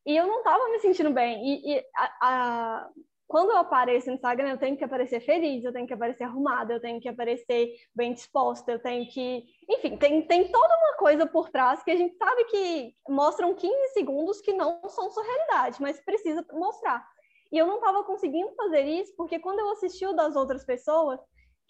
E 0.04 0.16
eu 0.16 0.26
não 0.26 0.38
estava 0.38 0.68
me 0.68 0.80
sentindo 0.80 1.10
bem. 1.10 1.42
E, 1.46 1.76
e 1.76 1.84
a, 1.96 2.12
a, 2.20 2.90
quando 3.32 3.48
eu 3.48 3.56
apareço 3.56 4.08
no 4.08 4.12
Instagram, 4.12 4.50
eu 4.50 4.58
tenho 4.58 4.76
que 4.76 4.84
aparecer 4.84 5.18
feliz, 5.20 5.64
eu 5.64 5.72
tenho 5.72 5.86
que 5.86 5.94
aparecer 5.94 6.24
arrumada, 6.24 6.74
eu 6.74 6.80
tenho 6.80 7.00
que 7.00 7.08
aparecer 7.08 7.72
bem 7.94 8.12
disposta, 8.12 8.70
eu 8.70 8.78
tenho 8.78 9.08
que. 9.08 9.46
Enfim, 9.70 9.96
tem, 9.96 10.20
tem 10.26 10.52
toda 10.52 10.76
uma 10.76 10.98
coisa 10.98 11.24
por 11.24 11.48
trás 11.48 11.82
que 11.82 11.90
a 11.90 11.96
gente 11.96 12.14
sabe 12.14 12.44
que 12.44 12.94
mostram 13.08 13.54
15 13.54 13.88
segundos 13.94 14.42
que 14.42 14.52
não 14.52 14.86
são 14.86 15.10
sua 15.10 15.24
realidade, 15.24 15.80
mas 15.80 15.98
precisa 15.98 16.44
mostrar. 16.52 17.02
E 17.50 17.56
eu 17.56 17.66
não 17.66 17.76
estava 17.76 18.04
conseguindo 18.04 18.52
fazer 18.54 18.82
isso 18.82 19.14
porque 19.16 19.38
quando 19.38 19.60
eu 19.60 19.70
assisti 19.70 20.04
o 20.04 20.12
das 20.12 20.36
outras 20.36 20.62
pessoas, 20.62 21.18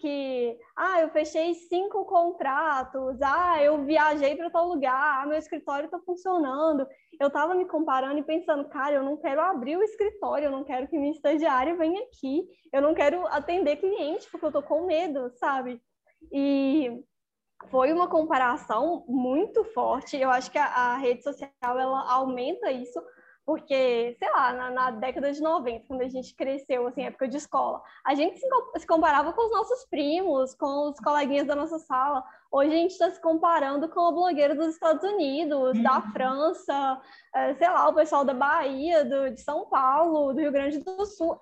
que, 0.02 0.58
ah, 0.74 1.00
eu 1.00 1.10
fechei 1.10 1.54
cinco 1.54 2.04
contratos, 2.04 3.22
ah, 3.22 3.62
eu 3.62 3.84
viajei 3.84 4.34
para 4.34 4.50
tal 4.50 4.66
lugar, 4.66 5.22
ah, 5.22 5.26
meu 5.26 5.38
escritório 5.38 5.84
está 5.84 6.00
funcionando. 6.00 6.84
Eu 7.20 7.28
estava 7.28 7.54
me 7.54 7.64
comparando 7.64 8.18
e 8.18 8.24
pensando, 8.24 8.68
cara, 8.68 8.96
eu 8.96 9.04
não 9.04 9.16
quero 9.16 9.40
abrir 9.40 9.76
o 9.76 9.82
escritório, 9.82 10.46
eu 10.46 10.50
não 10.50 10.64
quero 10.64 10.88
que 10.88 10.98
minha 10.98 11.12
estagiária 11.12 11.76
venha 11.76 12.02
aqui, 12.02 12.42
eu 12.72 12.82
não 12.82 12.94
quero 12.94 13.24
atender 13.28 13.76
cliente 13.76 14.28
porque 14.28 14.44
eu 14.44 14.48
estou 14.48 14.62
com 14.62 14.86
medo, 14.86 15.30
sabe? 15.36 15.80
E 16.32 17.00
foi 17.70 17.92
uma 17.92 18.08
comparação 18.08 19.04
muito 19.06 19.62
forte. 19.66 20.16
Eu 20.16 20.30
acho 20.30 20.50
que 20.50 20.58
a, 20.58 20.66
a 20.66 20.96
rede 20.96 21.22
social 21.22 21.78
ela 21.78 22.10
aumenta 22.10 22.72
isso 22.72 23.00
porque, 23.44 24.16
sei 24.18 24.30
lá, 24.30 24.52
na, 24.52 24.70
na, 24.70 24.90
década 24.92 25.32
de 25.32 25.40
90, 25.40 25.86
quando 25.88 26.02
a 26.02 26.08
gente 26.08 26.34
cresceu, 26.34 26.86
assim, 26.86 27.02
época 27.02 27.26
de 27.26 27.36
escola, 27.36 27.82
a 28.06 28.14
gente 28.14 28.38
se, 28.38 28.46
se, 28.78 28.86
comparava 28.86 29.32
com 29.32 29.44
os 29.44 29.50
nossos 29.50 29.84
primos, 29.86 30.54
com 30.54 30.90
os 30.90 31.00
coleguinhas 31.00 31.46
da 31.46 31.56
nossa 31.56 31.78
sala. 31.80 32.22
Hoje 32.52 32.70
a 32.70 32.76
gente 32.76 32.92
está 32.92 33.10
se 33.10 33.20
comparando 33.20 33.88
com 33.88 34.00
a 34.00 34.12
blogueira 34.12 34.54
dos 34.54 34.68
Estados 34.68 35.02
Unidos, 35.02 35.76
uhum. 35.76 35.82
da 35.82 36.00
França, 36.12 37.00
é, 37.34 37.54
sei 37.54 37.68
lá, 37.68 37.88
o 37.88 37.94
pessoal 37.94 38.24
da 38.24 38.34
Bahia, 38.34 39.04
do, 39.04 39.30
de 39.30 39.40
São 39.40 39.68
Paulo, 39.68 40.32
do 40.32 40.40
Rio 40.40 40.52
Grande 40.52 40.78
do 40.78 41.04
Sul. 41.04 41.36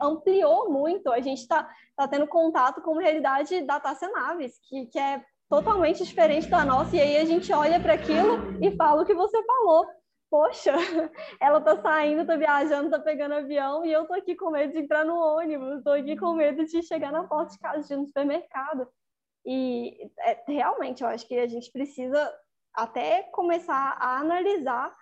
Ampliou 0.00 0.70
muito. 0.70 1.10
A 1.10 1.20
gente 1.20 1.40
está 1.40 1.68
tá 1.96 2.08
tendo 2.08 2.26
contato 2.26 2.82
com 2.82 2.92
uma 2.92 3.02
realidade 3.02 3.60
da 3.62 3.78
Tássia 3.78 4.08
Naves, 4.10 4.58
que, 4.68 4.86
que 4.86 4.98
é 4.98 5.22
totalmente 5.48 6.04
diferente 6.04 6.48
da 6.48 6.64
nossa, 6.64 6.96
e 6.96 7.00
aí 7.00 7.16
a 7.18 7.24
gente 7.24 7.52
olha 7.52 7.78
para 7.78 7.92
aquilo 7.92 8.58
e 8.60 8.74
fala 8.76 9.02
o 9.02 9.06
que 9.06 9.14
você 9.14 9.40
falou 9.44 9.86
poxa, 10.34 10.72
ela 11.40 11.60
tá 11.60 11.80
saindo, 11.80 12.26
tá 12.26 12.34
viajando, 12.34 12.90
tá 12.90 12.98
pegando 12.98 13.34
avião 13.34 13.84
e 13.84 13.92
eu 13.92 14.04
tô 14.04 14.14
aqui 14.14 14.34
com 14.34 14.50
medo 14.50 14.72
de 14.72 14.80
entrar 14.80 15.04
no 15.04 15.16
ônibus, 15.16 15.84
tô 15.84 15.90
aqui 15.90 16.16
com 16.16 16.32
medo 16.32 16.64
de 16.64 16.82
chegar 16.82 17.12
na 17.12 17.22
porta 17.22 17.52
de 17.52 17.58
casa, 17.60 17.86
de 17.86 17.94
no 17.94 18.06
supermercado. 18.06 18.88
E 19.46 20.10
é, 20.18 20.42
realmente 20.48 21.04
eu 21.04 21.08
acho 21.08 21.24
que 21.28 21.38
a 21.38 21.46
gente 21.46 21.70
precisa 21.70 22.36
até 22.74 23.22
começar 23.30 23.96
a 24.00 24.18
analisar 24.18 24.92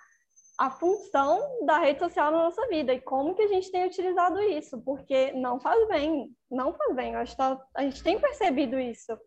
a 0.59 0.71
função 0.71 1.65
da 1.65 1.79
rede 1.79 2.01
social 2.01 2.31
na 2.31 2.43
nossa 2.43 2.69
vida 2.69 2.93
e 2.93 3.01
como 3.01 3.35
que 3.35 3.43
a 3.43 3.49
gente 3.49 3.73
tem 3.73 3.87
utilizado 3.87 4.39
isso, 4.39 4.83
porque 4.83 5.33
não 5.33 5.59
faz 5.59 5.89
bem, 5.89 6.29
não 6.51 6.75
faz 6.75 6.95
bem. 6.95 7.15
Eu 7.15 7.21
acho 7.21 7.33
que 7.33 7.39
tá, 7.39 7.59
a 7.75 7.83
gente 7.85 8.05
tem 8.05 8.21
percebido 8.21 8.79
isso 8.79 9.19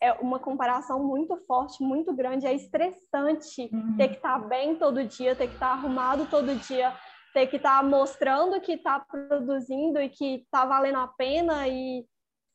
é 0.00 0.12
uma 0.14 0.38
comparação 0.38 1.02
muito 1.02 1.36
forte, 1.46 1.82
muito 1.82 2.12
grande, 2.14 2.46
é 2.46 2.54
estressante 2.54 3.68
uhum. 3.72 3.96
ter 3.96 4.08
que 4.08 4.16
estar 4.16 4.40
tá 4.40 4.46
bem 4.46 4.76
todo 4.76 5.04
dia, 5.04 5.36
ter 5.36 5.48
que 5.48 5.54
estar 5.54 5.68
tá 5.68 5.72
arrumado 5.72 6.26
todo 6.26 6.54
dia, 6.54 6.92
ter 7.32 7.46
que 7.46 7.56
estar 7.56 7.78
tá 7.78 7.82
mostrando 7.82 8.60
que 8.60 8.72
está 8.72 9.00
produzindo 9.00 10.00
e 10.00 10.08
que 10.08 10.36
está 10.36 10.64
valendo 10.64 10.98
a 10.98 11.08
pena 11.08 11.66
e 11.68 12.06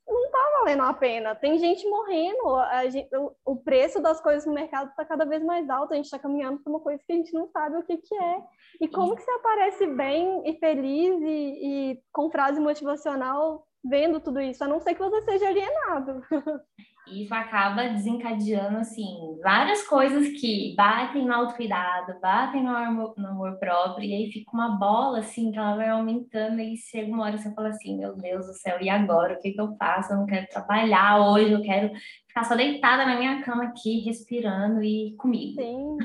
não 0.08 0.26
está 0.26 0.40
valendo 0.60 0.84
a 0.84 0.94
pena. 0.94 1.36
Tem 1.36 1.58
gente 1.60 1.88
morrendo, 1.88 2.60
gente, 2.92 3.10
o, 3.46 3.56
preço 3.58 4.02
das 4.02 4.20
coisas 4.20 4.46
no 4.46 4.54
mercado 4.54 4.90
está 4.90 5.06
cada 5.06 5.26
vez 5.26 5.44
mais 5.44 5.70
alto, 5.70 5.94
a 5.94 5.96
gente 5.96 6.06
está 6.06 6.18
caminhando 6.18 6.60
para 6.60 6.72
uma 6.72 6.80
coisa 6.80 7.04
que 7.06 7.14
a 7.14 7.16
gente 7.16 7.34
não 7.34 7.48
sabe 7.48 7.78
o 7.78 7.84
que, 7.84 7.98
que 7.98 8.16
é. 8.16 8.42
E 8.82 8.88
como 8.88 9.16
que 9.16 9.22
você 9.22 9.32
aparece 9.32 9.86
bem 9.88 10.42
e 10.46 10.58
feliz 10.58 11.22
e, 11.22 11.92
e 11.92 12.02
com 12.12 12.32
frase 12.32 12.60
motivacional 12.60 13.68
vendo 13.84 14.20
tudo 14.20 14.42
isso, 14.42 14.64
a 14.64 14.68
não 14.68 14.80
ser 14.80 14.94
que 14.94 15.00
você 15.00 15.22
seja 15.22 15.48
alienado. 15.48 16.22
isso 17.12 17.34
acaba 17.34 17.90
desencadeando, 17.90 18.78
assim, 18.78 19.38
várias 19.42 19.88
coisas 19.88 20.30
que 20.40 20.74
batem 20.76 21.26
no 21.26 21.34
autocuidado, 21.34 22.20
batem 22.20 22.64
no 22.64 22.76
amor, 22.76 23.14
no 23.18 23.28
amor 23.28 23.58
próprio, 23.60 24.06
e 24.06 24.14
aí 24.14 24.32
fica 24.32 24.52
uma 24.54 24.78
bola, 24.78 25.20
assim, 25.20 25.52
que 25.52 25.58
ela 25.58 25.76
vai 25.76 25.90
aumentando, 25.90 26.60
e 26.60 26.76
chega 26.78 27.12
uma 27.12 27.24
hora 27.26 27.38
você 27.38 27.54
fala 27.54 27.70
assim, 27.70 27.98
meu 27.98 28.16
Deus 28.16 28.48
do 28.48 28.54
céu, 28.54 28.78
e 28.82 28.90
agora? 28.90 29.34
O 29.34 29.40
que 29.40 29.52
que 29.52 29.62
eu 29.62 29.76
faço? 29.78 30.14
Eu 30.14 30.18
não 30.18 30.26
quero 30.26 30.48
trabalhar 30.48 31.20
hoje, 31.20 31.52
eu 31.52 31.62
quero 31.62 31.92
ficar 32.28 32.44
só 32.44 32.56
deitada 32.56 33.06
na 33.06 33.18
minha 33.18 33.42
cama 33.42 33.66
aqui, 33.66 34.00
respirando 34.00 34.84
e 34.84 35.16
comigo. 35.18 35.62
Sim. 35.62 35.98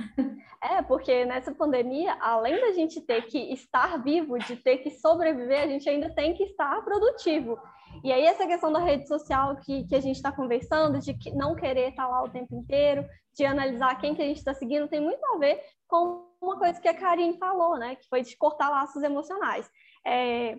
É, 0.62 0.80
porque 0.80 1.26
nessa 1.26 1.54
pandemia, 1.54 2.16
além 2.22 2.58
da 2.58 2.72
gente 2.72 2.98
ter 2.98 3.26
que 3.26 3.52
estar 3.52 4.02
vivo, 4.02 4.38
de 4.38 4.56
ter 4.56 4.78
que 4.78 4.90
sobreviver, 4.90 5.62
a 5.62 5.66
gente 5.66 5.86
ainda 5.86 6.08
tem 6.08 6.32
que 6.32 6.42
estar 6.44 6.82
produtivo. 6.82 7.58
E 8.04 8.12
aí, 8.12 8.26
essa 8.26 8.46
questão 8.46 8.70
da 8.70 8.80
rede 8.80 9.08
social 9.08 9.56
que, 9.56 9.84
que 9.84 9.96
a 9.96 10.00
gente 10.00 10.16
está 10.16 10.30
conversando, 10.30 11.00
de 11.00 11.14
que 11.14 11.30
não 11.30 11.56
querer 11.56 11.88
estar 11.88 12.04
tá 12.04 12.08
lá 12.08 12.22
o 12.22 12.28
tempo 12.28 12.54
inteiro, 12.54 13.02
de 13.34 13.46
analisar 13.46 13.98
quem 13.98 14.14
que 14.14 14.20
a 14.20 14.26
gente 14.26 14.36
está 14.36 14.52
seguindo, 14.52 14.86
tem 14.86 15.00
muito 15.00 15.24
a 15.24 15.38
ver 15.38 15.58
com 15.88 16.28
uma 16.38 16.58
coisa 16.58 16.78
que 16.78 16.86
a 16.86 16.92
Karine 16.92 17.38
falou, 17.38 17.78
né? 17.78 17.96
Que 17.96 18.06
foi 18.06 18.20
de 18.20 18.36
cortar 18.36 18.68
laços 18.68 19.02
emocionais. 19.02 19.66
É, 20.06 20.58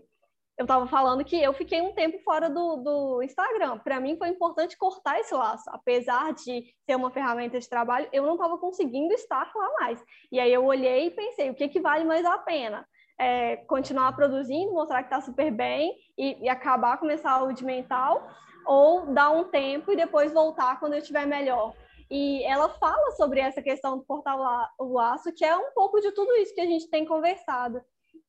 eu 0.57 0.63
estava 0.63 0.87
falando 0.87 1.23
que 1.23 1.39
eu 1.39 1.53
fiquei 1.53 1.81
um 1.81 1.93
tempo 1.93 2.17
fora 2.23 2.49
do, 2.49 2.77
do 2.77 3.21
Instagram. 3.21 3.77
Para 3.77 3.99
mim 3.99 4.17
foi 4.17 4.29
importante 4.29 4.75
cortar 4.75 5.19
esse 5.19 5.35
laço, 5.35 5.69
apesar 5.69 6.33
de 6.33 6.63
ser 6.83 6.95
uma 6.95 7.11
ferramenta 7.11 7.59
de 7.59 7.69
trabalho, 7.69 8.09
eu 8.11 8.23
não 8.23 8.33
estava 8.33 8.57
conseguindo 8.57 9.13
estar 9.13 9.51
lá 9.53 9.69
mais. 9.81 10.03
E 10.31 10.39
aí 10.39 10.51
eu 10.51 10.65
olhei 10.65 11.07
e 11.07 11.11
pensei, 11.11 11.51
o 11.51 11.55
que, 11.55 11.67
que 11.67 11.79
vale 11.79 12.05
mais 12.05 12.25
a 12.25 12.39
pena? 12.39 12.87
É, 13.17 13.57
continuar 13.57 14.13
produzindo, 14.15 14.73
mostrar 14.73 15.03
que 15.03 15.13
está 15.13 15.21
super 15.21 15.51
bem 15.51 15.95
e, 16.17 16.43
e, 16.43 16.49
acabar 16.49 16.97
com 16.97 17.05
a 17.05 17.07
minha 17.07 17.17
saúde 17.17 17.63
mental, 17.63 18.27
ou 18.65 19.13
dar 19.13 19.31
um 19.31 19.45
tempo 19.45 19.91
e 19.91 19.95
depois 19.95 20.33
voltar 20.33 20.79
quando 20.79 20.93
eu 20.93 20.99
estiver 20.99 21.25
melhor. 21.25 21.73
E 22.09 22.43
ela 22.43 22.69
fala 22.69 23.11
sobre 23.11 23.39
essa 23.39 23.61
questão 23.61 23.97
do 23.97 24.03
portal 24.03 24.39
o 24.79 24.93
laço, 24.93 25.33
que 25.33 25.43
é 25.43 25.55
um 25.55 25.71
pouco 25.73 25.99
de 25.99 26.11
tudo 26.11 26.35
isso 26.35 26.53
que 26.53 26.61
a 26.61 26.65
gente 26.65 26.89
tem 26.89 27.05
conversado. 27.05 27.81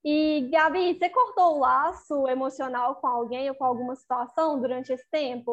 E, 0.04 0.48
Gabi, 0.52 0.94
você 0.94 1.08
cortou 1.08 1.56
o 1.56 1.58
laço 1.58 2.28
emocional 2.28 2.96
com 2.96 3.06
alguém 3.06 3.48
ou 3.50 3.56
com 3.56 3.64
alguma 3.64 3.94
situação 3.96 4.60
durante 4.60 4.92
esse 4.92 5.08
tempo? 5.10 5.52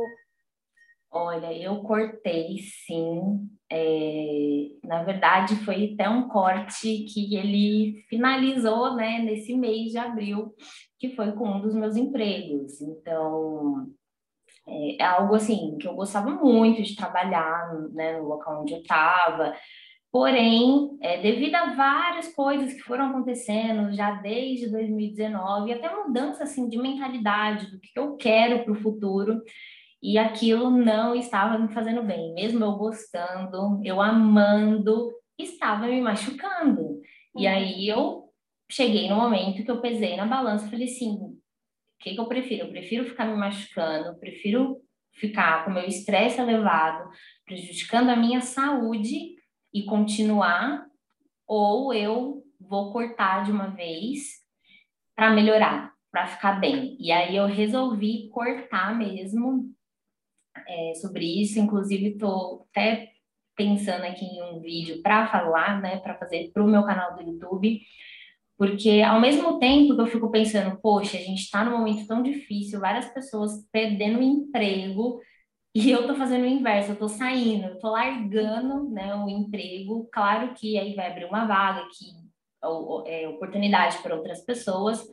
Olha, 1.15 1.53
eu 1.53 1.81
cortei 1.83 2.57
sim. 2.57 3.47
É, 3.71 4.69
na 4.83 5.03
verdade, 5.03 5.55
foi 5.57 5.93
até 5.93 6.09
um 6.09 6.27
corte 6.27 7.05
que 7.05 7.35
ele 7.35 8.03
finalizou 8.09 8.95
né, 8.95 9.19
nesse 9.19 9.55
mês 9.55 9.91
de 9.91 9.99
abril, 9.99 10.55
que 10.99 11.15
foi 11.15 11.31
com 11.33 11.47
um 11.47 11.61
dos 11.61 11.75
meus 11.75 11.95
empregos. 11.95 12.81
Então, 12.81 13.87
é, 14.67 15.03
é 15.03 15.05
algo 15.05 15.35
assim 15.35 15.77
que 15.77 15.87
eu 15.87 15.93
gostava 15.93 16.31
muito 16.31 16.81
de 16.81 16.95
trabalhar 16.95 17.71
né, 17.91 18.19
no 18.19 18.27
local 18.27 18.63
onde 18.63 18.73
eu 18.73 18.79
estava. 18.79 19.55
Porém, 20.11 20.97
é, 21.01 21.21
devido 21.21 21.55
a 21.55 21.73
várias 21.73 22.33
coisas 22.35 22.73
que 22.73 22.81
foram 22.81 23.07
acontecendo 23.07 23.93
já 23.93 24.11
desde 24.11 24.69
2019, 24.69 25.69
e 25.69 25.73
até 25.73 25.93
mudança 25.93 26.43
assim, 26.43 26.69
de 26.69 26.77
mentalidade 26.77 27.71
do 27.71 27.79
que 27.79 27.91
eu 27.95 28.15
quero 28.15 28.63
para 28.63 28.73
o 28.73 28.81
futuro, 28.81 29.41
e 30.03 30.17
aquilo 30.17 30.69
não 30.69 31.15
estava 31.15 31.57
me 31.57 31.73
fazendo 31.73 32.03
bem, 32.03 32.33
mesmo 32.33 32.61
eu 32.61 32.73
gostando, 32.73 33.79
eu 33.85 34.01
amando, 34.01 35.13
estava 35.39 35.87
me 35.87 36.01
machucando. 36.01 36.81
Uhum. 36.81 37.01
E 37.37 37.47
aí 37.47 37.87
eu 37.87 38.25
cheguei 38.69 39.09
no 39.09 39.15
momento 39.15 39.63
que 39.63 39.71
eu 39.71 39.79
pesei 39.79 40.17
na 40.17 40.25
balança 40.25 40.67
e 40.67 40.69
falei 40.69 40.87
assim: 40.87 41.13
o 41.13 41.37
que, 42.01 42.13
que 42.13 42.19
eu 42.19 42.25
prefiro? 42.25 42.65
Eu 42.65 42.69
prefiro 42.71 43.05
ficar 43.05 43.25
me 43.25 43.37
machucando, 43.37 44.19
prefiro 44.19 44.81
ficar 45.13 45.63
com 45.63 45.71
meu 45.71 45.85
estresse 45.85 46.41
elevado, 46.41 47.09
prejudicando 47.45 48.09
a 48.09 48.15
minha 48.17 48.41
saúde 48.41 49.35
e 49.73 49.83
continuar, 49.83 50.85
ou 51.47 51.93
eu 51.93 52.43
vou 52.59 52.91
cortar 52.91 53.45
de 53.45 53.51
uma 53.51 53.67
vez 53.67 54.41
para 55.15 55.29
melhorar, 55.29 55.93
para 56.11 56.27
ficar 56.27 56.59
bem. 56.59 56.97
E 56.99 57.09
aí 57.09 57.37
eu 57.37 57.45
resolvi 57.45 58.27
cortar 58.33 58.97
mesmo 58.97 59.73
é, 60.67 60.93
sobre 60.95 61.41
isso. 61.41 61.59
Inclusive, 61.59 62.09
estou 62.09 62.67
até 62.71 63.11
pensando 63.55 64.03
aqui 64.05 64.25
em 64.25 64.41
um 64.43 64.59
vídeo 64.59 65.01
para 65.01 65.27
falar, 65.27 65.81
né, 65.81 65.97
para 65.99 66.17
fazer 66.17 66.51
para 66.53 66.63
o 66.63 66.67
meu 66.67 66.83
canal 66.83 67.15
do 67.15 67.21
YouTube, 67.21 67.81
porque 68.57 69.01
ao 69.01 69.19
mesmo 69.19 69.59
tempo 69.59 69.95
que 69.95 70.01
eu 70.01 70.07
fico 70.07 70.31
pensando, 70.31 70.79
poxa, 70.81 71.17
a 71.17 71.21
gente 71.21 71.41
está 71.41 71.63
num 71.63 71.77
momento 71.77 72.07
tão 72.07 72.23
difícil, 72.23 72.79
várias 72.79 73.05
pessoas 73.13 73.67
perdendo 73.71 74.21
emprego, 74.21 75.19
e 75.75 75.89
eu 75.89 76.01
estou 76.01 76.15
fazendo 76.15 76.43
o 76.43 76.47
inverso, 76.47 76.89
eu 76.89 76.93
estou 76.93 77.09
saindo, 77.09 77.65
eu 77.65 77.73
estou 77.75 77.91
largando 77.91 78.89
né, 78.89 79.15
o 79.15 79.27
emprego, 79.27 80.07
claro 80.11 80.53
que 80.53 80.77
aí 80.77 80.95
vai 80.95 81.11
abrir 81.11 81.25
uma 81.25 81.45
vaga, 81.45 81.87
que 81.89 82.05
ou, 82.63 83.03
é, 83.07 83.27
oportunidade 83.27 83.97
para 84.01 84.15
outras 84.15 84.41
pessoas, 84.41 85.03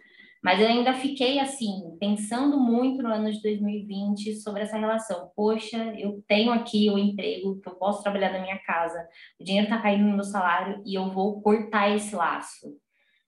mas 0.43 0.61
eu 0.61 0.67
ainda 0.67 0.95
fiquei 0.95 1.39
assim, 1.39 1.97
pensando 2.01 2.59
muito 2.59 3.03
no 3.03 3.11
ano 3.11 3.31
de 3.31 3.43
2020 3.43 4.35
sobre 4.37 4.63
essa 4.63 4.79
relação. 4.79 5.31
Poxa, 5.37 5.77
eu 5.99 6.23
tenho 6.27 6.51
aqui 6.51 6.89
o 6.89 6.99
emprego 6.99 7.61
que 7.61 7.69
eu 7.69 7.75
posso 7.75 8.03
trabalhar 8.03 8.33
na 8.33 8.41
minha 8.41 8.59
casa, 8.59 9.07
o 9.39 9.45
dinheiro 9.45 9.67
está 9.67 9.81
caindo 9.81 10.05
no 10.05 10.15
meu 10.15 10.25
salário 10.25 10.83
e 10.87 10.95
eu 10.95 11.11
vou 11.11 11.43
cortar 11.43 11.95
esse 11.95 12.15
laço. 12.15 12.75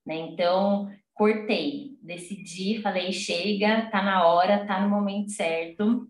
Né? 0.07 0.17
Então, 0.17 0.89
cortei, 1.13 1.99
decidi, 2.03 2.81
falei, 2.81 3.13
chega, 3.13 3.91
tá 3.91 4.03
na 4.03 4.27
hora, 4.27 4.67
tá 4.67 4.81
no 4.81 4.89
momento 4.89 5.31
certo 5.31 6.09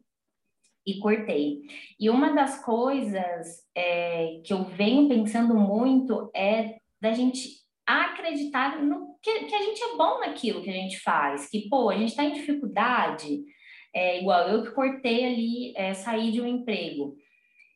e 0.86 0.98
cortei. 0.98 1.62
E 1.98 2.10
uma 2.10 2.32
das 2.32 2.64
coisas 2.64 3.62
é, 3.74 4.40
que 4.44 4.52
eu 4.52 4.64
venho 4.64 5.08
pensando 5.08 5.54
muito 5.54 6.30
é 6.34 6.76
da 7.00 7.12
gente 7.12 7.61
acreditar 7.86 8.82
no 8.82 9.16
que, 9.22 9.44
que, 9.44 9.54
a 9.54 9.62
gente 9.62 9.82
é 9.82 9.96
bom 9.96 10.20
naquilo 10.20 10.62
que 10.62 10.70
a 10.70 10.74
gente 10.74 11.00
faz, 11.00 11.48
que, 11.48 11.68
pô, 11.68 11.90
a 11.90 11.96
gente 11.96 12.10
está 12.10 12.24
em 12.24 12.32
dificuldade, 12.32 13.42
é, 13.94 14.20
igual 14.20 14.48
eu 14.48 14.62
que 14.62 14.70
cortei 14.70 15.24
ali, 15.24 15.72
é, 15.76 15.94
sair 15.94 16.32
de 16.32 16.40
um 16.40 16.46
emprego. 16.46 17.16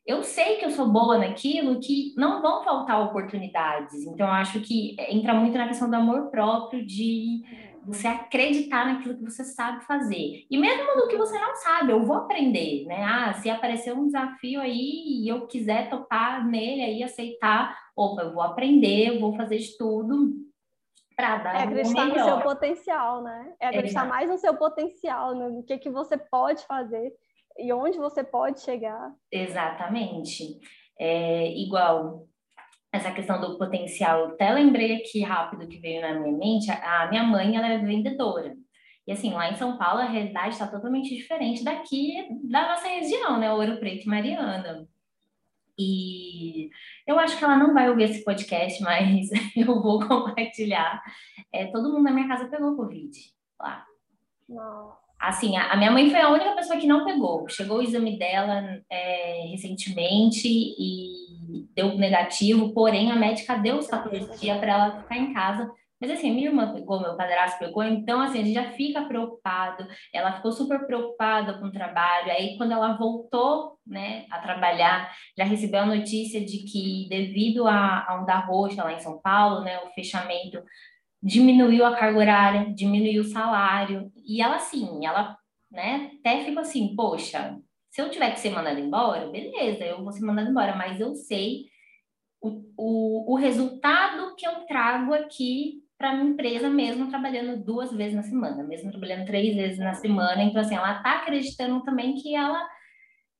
Eu 0.07 0.23
sei 0.23 0.57
que 0.57 0.65
eu 0.65 0.71
sou 0.71 0.89
boa 0.89 1.19
naquilo, 1.19 1.81
que 1.81 2.15
não 2.17 2.41
vão 2.41 2.63
faltar 2.63 3.03
oportunidades. 3.03 4.05
Então, 4.05 4.29
acho 4.29 4.61
que 4.61 4.95
entra 5.09 5.35
muito 5.35 5.59
na 5.59 5.67
questão 5.67 5.91
do 5.91 5.97
amor 5.97 6.31
próprio, 6.31 6.87
de 6.87 7.43
você 7.85 8.07
acreditar 8.09 8.87
naquilo 8.87 9.17
que 9.17 9.25
você 9.25 9.45
sabe 9.45 9.85
fazer. 9.85 10.45
E 10.51 10.59
mesmo 10.59 10.97
no 10.97 11.09
que 11.09 11.17
você 11.17 11.39
não 11.39 11.55
sabe, 11.57 11.93
eu 11.93 12.05
vou 12.05 12.17
aprender, 12.17 12.85
né? 12.87 13.05
Ah, 13.05 13.33
se 13.35 13.49
aparecer 13.49 13.95
um 13.95 14.07
desafio 14.07 14.61
aí 14.61 15.23
e 15.23 15.29
eu 15.29 15.47
quiser 15.47 15.89
topar 15.89 16.47
nele 16.47 16.83
aí, 16.83 17.03
aceitar, 17.03 17.77
opa, 17.97 18.23
eu 18.23 18.35
vou 18.35 18.43
aprender, 18.43 19.09
eu 19.09 19.21
vou 19.21 19.35
fazer 19.35 19.59
de 19.59 19.77
tudo 19.79 20.35
para 21.17 21.39
dar 21.39 21.55
É 21.55 21.63
acreditar 21.63 22.07
no 22.07 22.15
seu 22.15 22.41
potencial, 22.43 23.23
né? 23.23 23.55
É 23.59 23.69
acreditar 23.69 24.05
mais 24.05 24.29
no 24.29 24.37
seu 24.37 24.55
potencial, 24.55 25.35
no 25.35 25.65
que, 25.65 25.79
que 25.79 25.91
você 25.91 26.19
pode 26.19 26.65
fazer. 26.67 27.13
e 27.59 27.73
onde 27.73 27.97
você 27.97 28.23
pode 28.23 28.61
chegar. 28.61 29.13
Exatamente. 29.33 30.59
É, 31.01 31.49
igual 31.59 32.27
essa 32.93 33.11
questão 33.13 33.41
do 33.41 33.59
potencial, 33.59 34.27
até 34.27 34.53
lembrei 34.53 34.97
aqui 34.97 35.23
rápido 35.23 35.67
que 35.67 35.79
veio 35.79 36.03
na 36.03 36.21
minha 36.21 36.37
mente, 36.37 36.71
a 36.71 37.09
minha 37.09 37.23
mãe 37.23 37.57
ela 37.57 37.69
é 37.69 37.79
vendedora. 37.79 38.55
E 39.07 39.13
assim, 39.13 39.33
lá 39.33 39.51
em 39.51 39.55
São 39.55 39.79
Paulo 39.79 40.01
a 40.01 40.07
realidade 40.07 40.51
está 40.51 40.67
totalmente 40.67 41.15
diferente 41.15 41.63
daqui 41.63 42.13
da 42.45 42.69
nossa 42.69 42.89
região, 42.89 43.39
né? 43.39 43.53
Ouro 43.53 43.79
Preto 43.79 44.05
e 44.05 44.09
Mariana. 44.09 44.87
E 45.79 46.71
eu 47.07 47.19
acho 47.19 47.39
que 47.39 47.45
ela 47.45 47.57
não 47.57 47.75
vai 47.75 47.89
ouvir 47.89 48.05
esse 48.05 48.25
podcast, 48.25 48.81
mas 48.85 49.29
eu 49.57 49.83
vou 49.83 50.01
compartilhar. 50.07 51.03
É, 51.53 51.67
todo 51.67 51.93
mundo 51.93 52.05
na 52.05 52.13
minha 52.13 52.29
casa 52.29 52.49
pegou 52.49 52.77
Covid 52.77 53.19
lá. 53.61 53.85
Não. 54.49 54.93
Assim, 55.19 55.57
a, 55.57 55.73
a, 55.73 55.77
minha 55.77 55.91
mãe 55.91 56.11
foi 56.11 56.21
a 56.21 56.29
única 56.29 56.53
pessoa 56.53 56.79
que 56.79 56.87
não 56.87 57.05
pegou. 57.05 57.49
Chegou 57.49 57.79
o 57.79 57.83
exame 57.83 58.19
dela 58.19 58.83
é, 58.91 59.47
recentemente 59.51 60.47
e 60.47 61.67
deu 61.75 61.97
negativo, 61.97 62.73
porém 62.73 63.11
a 63.11 63.17
médica 63.17 63.57
deu 63.57 63.79
os 63.79 63.87
14 63.87 64.39
dias 64.39 64.59
para 64.59 64.73
ela 64.73 65.01
ficar 65.01 65.17
em 65.17 65.33
casa 65.33 65.71
mas 66.01 66.11
assim, 66.11 66.31
minha 66.31 66.49
irmã 66.49 66.75
pegou, 66.75 67.01
meu 67.01 67.17
padrasto 67.17 67.59
pegou, 67.59 67.83
então 67.83 68.21
assim, 68.21 68.41
a 68.41 68.45
gente 68.45 68.55
já 68.55 68.73
fica 68.73 69.03
preocupado. 69.07 69.87
Ela 70.13 70.33
ficou 70.33 70.53
super 70.53 70.87
preocupada 70.87 71.59
com 71.59 71.67
o 71.67 71.73
trabalho. 71.73 72.31
Aí, 72.33 72.57
quando 72.59 72.73
ela 72.73 72.97
voltou, 72.97 73.79
né, 73.87 74.27
a 74.31 74.39
trabalhar, 74.39 75.11
já 75.37 75.45
recebeu 75.45 75.81
a 75.81 75.87
notícia 75.87 76.45
de 76.45 76.59
que, 76.65 77.07
devido 77.09 77.67
a, 77.67 78.05
a 78.07 78.21
onda 78.21 78.39
roxa 78.39 78.85
lá 78.85 78.93
em 78.93 79.01
São 79.01 79.19
Paulo, 79.21 79.63
né, 79.63 79.79
o 79.85 79.91
fechamento 79.91 80.63
diminuiu 81.23 81.85
a 81.87 81.97
carga 81.97 82.19
horária, 82.19 82.75
diminuiu 82.75 83.23
o 83.23 83.25
salário. 83.25 84.13
E 84.17 84.43
ela, 84.43 84.57
assim, 84.57 85.07
ela, 85.07 85.37
né, 85.71 86.11
até 86.21 86.45
ficou 86.45 86.61
assim, 86.61 86.95
poxa, 86.95 87.59
se 87.91 88.03
eu 88.03 88.11
tiver 88.11 88.33
que 88.33 88.41
ser 88.41 88.51
mandada 88.51 88.79
embora, 88.79 89.31
beleza, 89.31 89.83
eu 89.83 90.05
vou 90.05 90.13
ser 90.13 90.25
mandada 90.27 90.51
embora, 90.51 90.77
mas 90.77 91.01
eu 91.01 91.15
sei 91.15 91.65
o, 92.43 92.63
o, 92.77 93.33
o 93.33 93.37
resultado 93.37 94.37
que 94.37 94.47
eu 94.47 94.67
trago 94.67 95.15
aqui 95.15 95.86
para 95.99 96.15
minha 96.15 96.31
empresa 96.31 96.69
mesmo 96.69 97.09
trabalhando 97.09 97.65
duas 97.65 97.93
vezes 97.93 98.15
na 98.15 98.23
semana, 98.23 98.63
mesmo 98.63 98.91
trabalhando 98.91 99.27
três 99.27 99.55
vezes 99.55 99.79
na 99.79 99.95
semana. 99.95 100.43
Então, 100.43 100.61
assim, 100.61 100.75
ela 100.75 100.99
está 100.99 101.19
acreditando 101.19 101.83
também 101.83 102.15
que 102.15 102.35
ela 102.35 102.69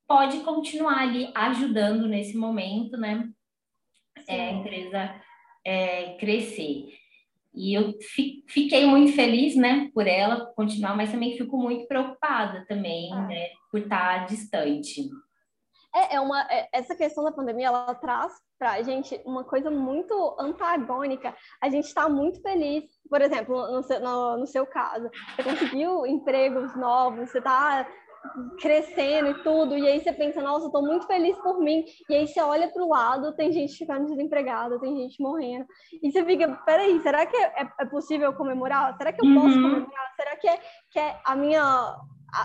pode 0.07 0.41
continuar 0.41 0.99
ali 1.03 1.31
ajudando 1.35 2.07
nesse 2.07 2.37
momento, 2.37 2.97
né? 2.97 3.29
É, 4.29 4.49
a 4.49 4.53
empresa 4.53 5.23
é, 5.65 6.17
crescer. 6.17 6.87
E 7.55 7.73
eu 7.73 7.95
fiquei 8.49 8.87
muito 8.87 9.13
feliz, 9.13 9.57
né, 9.57 9.91
por 9.95 10.07
ela 10.07 10.45
continuar, 10.55 10.95
mas 10.95 11.11
também 11.11 11.39
fico 11.39 11.57
muito 11.57 11.87
preocupada 11.87 12.67
também, 12.69 13.11
ah. 13.15 13.27
né, 13.27 13.49
por 13.71 13.81
estar 13.81 14.27
distante. 14.27 15.09
É, 15.97 16.17
é 16.17 16.21
uma, 16.21 16.43
é, 16.51 16.69
essa 16.75 16.95
questão 16.95 17.25
da 17.25 17.33
pandemia, 17.33 17.69
ela 17.69 17.95
traz 17.95 18.33
para 18.59 18.73
a 18.73 18.83
gente 18.83 19.19
uma 19.25 19.45
coisa 19.45 19.71
muito 19.71 20.37
antagônica. 20.39 21.35
A 21.63 21.71
gente 21.71 21.87
está 21.87 22.07
muito 22.07 22.43
feliz, 22.43 22.85
por 23.09 23.23
exemplo, 23.23 23.73
no 23.73 23.83
seu, 23.83 24.01
no, 24.01 24.37
no 24.37 24.47
seu 24.47 24.67
caso, 24.67 25.09
você 25.35 25.43
conseguiu 25.43 26.07
empregos 26.07 26.77
novos, 26.77 27.31
você 27.31 27.39
está 27.39 27.87
crescendo 28.61 29.31
e 29.31 29.43
tudo, 29.43 29.79
e 29.79 29.87
aí 29.87 30.01
você 30.01 30.13
pensa, 30.13 30.43
nossa, 30.43 30.67
eu 30.67 30.71
tô 30.71 30.83
muito 30.83 31.07
feliz 31.07 31.39
por 31.39 31.61
mim, 31.61 31.85
e 32.11 32.15
aí 32.15 32.27
você 32.27 32.41
olha 32.41 32.69
para 32.69 32.83
o 32.83 32.89
lado, 32.89 33.37
tem 33.37 33.53
gente 33.53 33.79
ficando 33.79 34.07
desempregada, 34.07 34.81
tem 34.81 34.97
gente 34.97 35.23
morrendo, 35.23 35.65
e 36.03 36.11
você 36.11 36.25
fica, 36.25 36.49
peraí, 36.67 37.01
será 37.01 37.25
que 37.25 37.37
é, 37.37 37.69
é 37.81 37.85
possível 37.87 38.33
comemorar? 38.35 38.97
Será 38.97 39.13
que 39.13 39.25
eu 39.25 39.35
posso 39.35 39.57
uhum. 39.57 39.63
comemorar? 39.63 40.15
Será 40.17 40.37
que, 40.37 40.49
é, 40.49 40.61
que 40.91 40.99
é 40.99 41.21
a 41.25 41.37
minha 41.37 41.97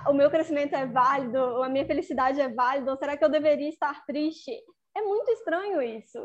o 0.07 0.13
meu 0.13 0.29
crescimento 0.29 0.75
é 0.75 0.85
válido, 0.85 1.63
a 1.63 1.69
minha 1.69 1.85
felicidade 1.85 2.39
é 2.39 2.49
válida, 2.49 2.91
ou 2.91 2.97
será 2.97 3.17
que 3.17 3.23
eu 3.23 3.29
deveria 3.29 3.69
estar 3.69 4.05
triste? 4.05 4.51
É 4.95 5.01
muito 5.01 5.31
estranho 5.31 5.81
isso. 5.81 6.19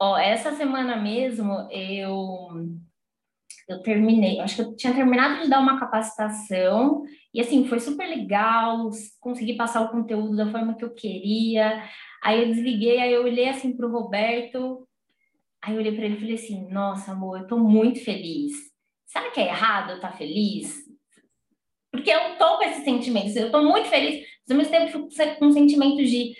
Ó, 0.00 0.16
essa 0.16 0.52
semana 0.52 0.96
mesmo 0.96 1.68
eu 1.70 2.48
eu 3.66 3.80
terminei, 3.82 4.40
acho 4.40 4.56
que 4.56 4.62
eu 4.62 4.76
tinha 4.76 4.94
terminado 4.94 5.42
de 5.42 5.48
dar 5.48 5.58
uma 5.58 5.80
capacitação 5.80 7.02
e 7.32 7.40
assim 7.40 7.66
foi 7.66 7.80
super 7.80 8.06
legal, 8.06 8.90
consegui 9.20 9.54
passar 9.54 9.80
o 9.82 9.90
conteúdo 9.90 10.36
da 10.36 10.50
forma 10.50 10.76
que 10.76 10.84
eu 10.84 10.92
queria. 10.92 11.82
Aí 12.22 12.42
eu 12.42 12.48
desliguei, 12.48 13.00
aí 13.00 13.12
eu 13.12 13.22
olhei 13.22 13.48
assim 13.48 13.74
para 13.74 13.86
o 13.86 13.90
Roberto, 13.90 14.86
aí 15.62 15.74
eu 15.74 15.80
olhei 15.80 15.94
para 15.94 16.04
ele 16.04 16.16
e 16.16 16.20
falei 16.20 16.34
assim: 16.34 16.68
Nossa, 16.70 17.12
amor, 17.12 17.40
eu 17.40 17.46
tô 17.46 17.58
muito 17.58 18.04
feliz. 18.04 18.52
Será 19.06 19.30
que 19.30 19.40
é 19.40 19.48
errado 19.48 19.90
eu 19.90 19.96
estar 19.96 20.10
tá 20.10 20.16
feliz? 20.16 20.83
Porque 21.94 22.10
eu 22.10 22.36
tô 22.36 22.58
com 22.58 22.64
esses 22.64 22.82
sentimentos, 22.82 23.36
eu 23.36 23.52
tô 23.52 23.62
muito 23.62 23.88
feliz, 23.88 24.26
mas 24.48 24.50
ao 24.50 24.56
mesmo 24.56 24.72
tempo 24.72 25.10
fico 25.10 25.38
com 25.38 25.46
um 25.46 25.52
sentimento 25.52 26.02
de 26.02 26.34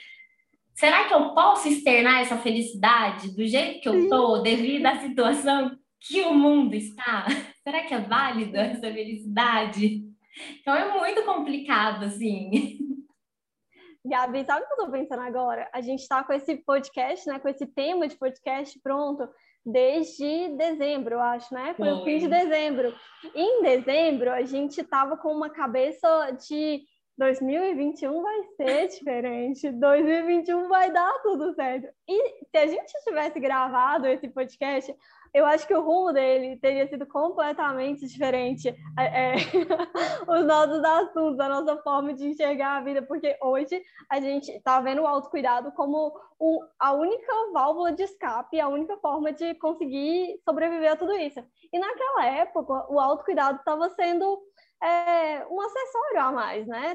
será 0.75 1.05
que 1.05 1.15
eu 1.15 1.33
posso 1.33 1.69
externar 1.69 2.23
essa 2.23 2.37
felicidade 2.39 3.33
do 3.37 3.47
jeito 3.47 3.81
que 3.81 3.89
eu 3.89 4.09
tô, 4.09 4.39
devido 4.39 4.85
à 4.85 4.99
situação 4.99 5.79
que 6.01 6.23
o 6.23 6.35
mundo 6.35 6.75
está? 6.75 7.27
Será 7.63 7.85
que 7.85 7.95
é 7.95 8.01
válido 8.01 8.57
essa 8.57 8.81
felicidade? 8.81 10.03
Então 10.61 10.75
é 10.75 10.99
muito 10.99 11.23
complicado, 11.23 12.07
assim. 12.07 12.51
Gabi, 14.05 14.45
sabe 14.45 14.65
o 14.65 14.67
que 14.67 14.73
eu 14.73 14.87
tô 14.87 14.91
pensando 14.91 15.23
agora? 15.23 15.71
A 15.73 15.81
gente 15.81 16.07
tá 16.09 16.25
com 16.25 16.33
esse 16.33 16.57
podcast, 16.57 17.29
né? 17.29 17.39
Com 17.39 17.49
esse 17.49 17.65
tema 17.65 18.09
de 18.09 18.17
podcast 18.17 18.79
pronto 18.81 19.29
desde 19.65 20.51
dezembro, 20.57 21.15
eu 21.15 21.21
acho, 21.21 21.53
né? 21.55 21.75
Foi, 21.75 21.91
o 21.91 22.05
fim 22.05 22.19
de 22.19 22.29
dezembro. 22.29 22.95
Em 23.35 23.63
dezembro, 23.63 24.31
a 24.31 24.43
gente 24.43 24.83
tava 24.83 25.17
com 25.17 25.33
uma 25.33 25.51
cabeça 25.51 26.31
de 26.33 26.83
2021 27.17 28.23
vai 28.23 28.43
ser 28.57 28.89
diferente, 28.99 29.71
2021 29.71 30.69
vai 30.69 30.93
dar 30.93 31.13
tudo 31.23 31.55
certo. 31.55 31.89
E 32.09 32.47
se 32.51 32.57
a 32.57 32.67
gente 32.67 32.93
tivesse 33.05 33.41
gravado 33.41 34.07
esse 34.07 34.29
podcast, 34.29 34.95
eu 35.35 35.45
acho 35.45 35.67
que 35.67 35.75
o 35.75 35.83
rumo 35.83 36.13
dele 36.13 36.57
teria 36.59 36.87
sido 36.87 37.05
completamente 37.07 38.07
diferente. 38.07 38.69
É, 38.97 39.33
é 39.33 39.35
os 40.31 40.47
nossos 40.47 40.85
assuntos, 40.85 41.41
a 41.41 41.49
nossa 41.49 41.77
forma 41.83 42.15
de 42.15 42.29
enxergar 42.29 42.77
a 42.77 42.81
vida, 42.81 43.03
porque 43.03 43.37
hoje 43.43 43.83
a 44.09 44.21
gente 44.21 44.53
está 44.53 44.81
vendo 44.81 45.03
o 45.03 45.07
autocuidado 45.09 45.73
como 45.73 46.17
o, 46.39 46.65
a 46.79 46.93
única 46.93 47.33
válvula 47.53 47.93
de 47.93 48.05
escape, 48.05 48.61
a 48.61 48.69
única 48.69 48.97
forma 48.99 49.33
de 49.33 49.55
conseguir 49.57 50.41
sobreviver 50.45 50.93
a 50.93 50.97
tudo 50.97 51.13
isso. 51.15 51.43
E 51.73 51.79
naquela 51.81 52.27
época, 52.27 52.87
o 52.89 53.01
autocuidado 53.01 53.59
estava 53.59 53.91
sendo 53.91 54.41
é, 54.83 55.47
um 55.51 55.61
acessório 55.61 56.21
a 56.21 56.33
mais, 56.33 56.67
né? 56.67 56.95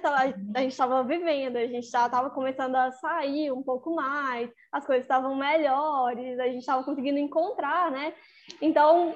A 0.55 0.61
gente 0.61 0.71
estava 0.71 1.03
vivendo, 1.03 1.57
a 1.57 1.65
gente 1.65 1.89
já 1.89 2.05
estava 2.05 2.29
começando 2.29 2.75
a 2.75 2.91
sair 2.91 3.51
um 3.51 3.63
pouco 3.63 3.95
mais, 3.95 4.49
as 4.71 4.85
coisas 4.85 5.03
estavam 5.03 5.35
melhores, 5.35 6.39
a 6.39 6.47
gente 6.47 6.59
estava 6.59 6.83
conseguindo 6.83 7.17
encontrar, 7.17 7.91
né? 7.91 8.13
Então, 8.61 9.15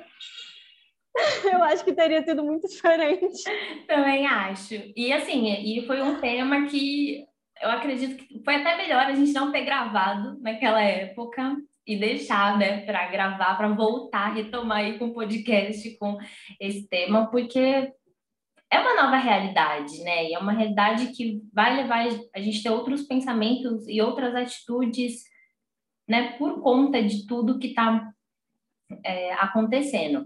eu 1.51 1.63
acho 1.63 1.83
que 1.83 1.93
teria 1.93 2.23
sido 2.23 2.43
muito 2.43 2.67
diferente. 2.67 3.43
Também 3.87 4.25
acho. 4.25 4.75
E 4.95 5.13
assim, 5.13 5.47
e 5.47 5.85
foi 5.85 6.01
um 6.01 6.19
tema 6.19 6.65
que 6.65 7.25
eu 7.61 7.69
acredito 7.69 8.17
que 8.17 8.43
foi 8.43 8.55
até 8.55 8.75
melhor 8.75 9.05
a 9.05 9.13
gente 9.13 9.31
não 9.33 9.51
ter 9.51 9.63
gravado 9.63 10.39
naquela 10.41 10.81
época 10.81 11.55
e 11.85 11.97
deixar, 11.97 12.57
né, 12.57 12.85
para 12.85 13.07
gravar, 13.07 13.55
para 13.55 13.67
voltar, 13.69 14.33
retomar 14.33 14.79
aí 14.79 14.97
com 14.97 15.07
o 15.07 15.13
podcast 15.13 15.89
com 15.97 16.17
esse 16.59 16.87
tema, 16.87 17.29
porque 17.29 17.91
é 18.73 18.79
uma 18.79 19.03
nova 19.03 19.17
realidade, 19.17 20.03
né? 20.03 20.29
E 20.29 20.33
é 20.33 20.39
uma 20.39 20.51
realidade 20.51 21.07
que 21.13 21.41
vai 21.53 21.77
levar 21.77 22.07
a 22.33 22.39
gente 22.39 22.59
a 22.59 22.63
ter 22.63 22.69
outros 22.75 23.03
pensamentos 23.03 23.87
e 23.87 24.01
outras 24.01 24.33
atitudes, 24.33 25.23
né? 26.07 26.31
Por 26.37 26.59
conta 26.61 27.01
de 27.03 27.27
tudo 27.27 27.59
que 27.59 27.67
está 27.67 28.11
é, 29.05 29.33
acontecendo. 29.33 30.25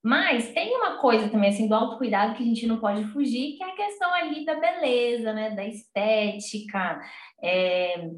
Mas 0.00 0.52
tem 0.52 0.76
uma 0.76 0.98
coisa 0.98 1.28
também, 1.28 1.50
assim, 1.50 1.68
do 1.68 1.74
autocuidado 1.74 2.34
que 2.34 2.42
a 2.42 2.46
gente 2.46 2.66
não 2.66 2.78
pode 2.78 3.04
fugir, 3.06 3.56
que 3.56 3.64
é 3.64 3.70
a 3.72 3.76
questão 3.76 4.14
ali 4.14 4.44
da 4.44 4.54
beleza, 4.54 5.32
né? 5.32 5.50
Da 5.50 5.66
estética. 5.66 7.00
É, 7.42 8.10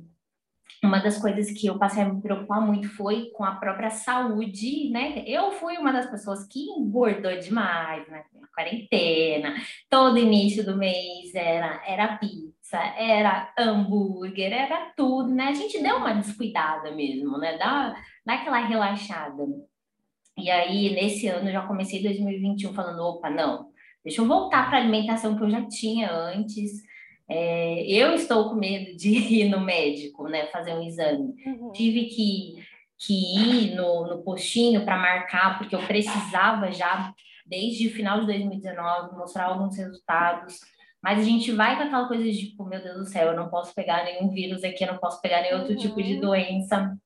uma 0.82 0.98
das 0.98 1.18
coisas 1.18 1.50
que 1.50 1.66
eu 1.66 1.78
passei 1.78 2.02
a 2.02 2.08
me 2.08 2.20
preocupar 2.20 2.60
muito 2.60 2.88
foi 2.90 3.30
com 3.34 3.44
a 3.44 3.54
própria 3.56 3.90
saúde, 3.90 4.90
né? 4.90 5.24
Eu 5.26 5.52
fui 5.52 5.76
uma 5.78 5.92
das 5.92 6.10
pessoas 6.10 6.46
que 6.46 6.60
engordou 6.60 7.36
demais, 7.38 8.06
né? 8.08 8.24
Na 8.34 8.46
quarentena, 8.48 9.54
todo 9.88 10.18
início 10.18 10.64
do 10.64 10.76
mês 10.76 11.34
era, 11.34 11.82
era 11.86 12.16
pizza, 12.18 12.78
era 12.98 13.52
hambúrguer, 13.58 14.52
era 14.52 14.92
tudo, 14.96 15.30
né? 15.30 15.48
A 15.48 15.54
gente 15.54 15.82
deu 15.82 15.96
uma 15.96 16.14
descuidada 16.14 16.90
mesmo, 16.94 17.38
né? 17.38 17.56
Dá, 17.56 17.96
dá 18.24 18.34
aquela 18.34 18.58
relaxada. 18.58 19.44
E 20.36 20.50
aí, 20.50 20.94
nesse 20.94 21.28
ano, 21.28 21.50
já 21.50 21.62
comecei 21.62 22.02
2021 22.02 22.74
falando, 22.74 23.00
opa, 23.00 23.30
não, 23.30 23.70
deixa 24.04 24.20
eu 24.20 24.26
voltar 24.26 24.68
para 24.68 24.78
a 24.78 24.80
alimentação 24.80 25.36
que 25.36 25.44
eu 25.44 25.50
já 25.50 25.66
tinha 25.66 26.12
antes, 26.12 26.82
é, 27.28 27.86
eu 27.86 28.14
estou 28.14 28.50
com 28.50 28.56
medo 28.56 28.96
de 28.96 29.08
ir 29.40 29.48
no 29.48 29.60
médico, 29.60 30.28
né, 30.28 30.46
fazer 30.46 30.74
um 30.74 30.82
exame. 30.82 31.34
Uhum. 31.46 31.72
Tive 31.72 32.04
que, 32.06 32.64
que 32.98 33.14
ir 33.14 33.74
no, 33.74 34.06
no 34.06 34.22
postinho 34.22 34.84
para 34.84 34.98
marcar, 34.98 35.58
porque 35.58 35.74
eu 35.74 35.86
precisava 35.86 36.70
já, 36.72 37.12
desde 37.46 37.88
o 37.88 37.92
final 37.92 38.20
de 38.20 38.26
2019, 38.26 39.16
mostrar 39.16 39.46
alguns 39.46 39.76
resultados. 39.76 40.60
Mas 41.02 41.18
a 41.18 41.22
gente 41.22 41.52
vai 41.52 41.76
com 41.76 41.82
aquela 41.82 42.08
coisa 42.08 42.24
de, 42.24 42.50
tipo, 42.50 42.64
meu 42.64 42.82
Deus 42.82 42.96
do 42.96 43.06
céu, 43.06 43.28
eu 43.28 43.36
não 43.36 43.50
posso 43.50 43.74
pegar 43.74 44.04
nenhum 44.04 44.30
vírus 44.30 44.64
aqui, 44.64 44.84
eu 44.84 44.92
não 44.92 44.98
posso 44.98 45.20
pegar 45.20 45.42
nenhum 45.42 45.58
outro 45.58 45.72
uhum. 45.72 45.78
tipo 45.78 46.02
de 46.02 46.14
uhum. 46.14 46.20
doença. 46.20 46.96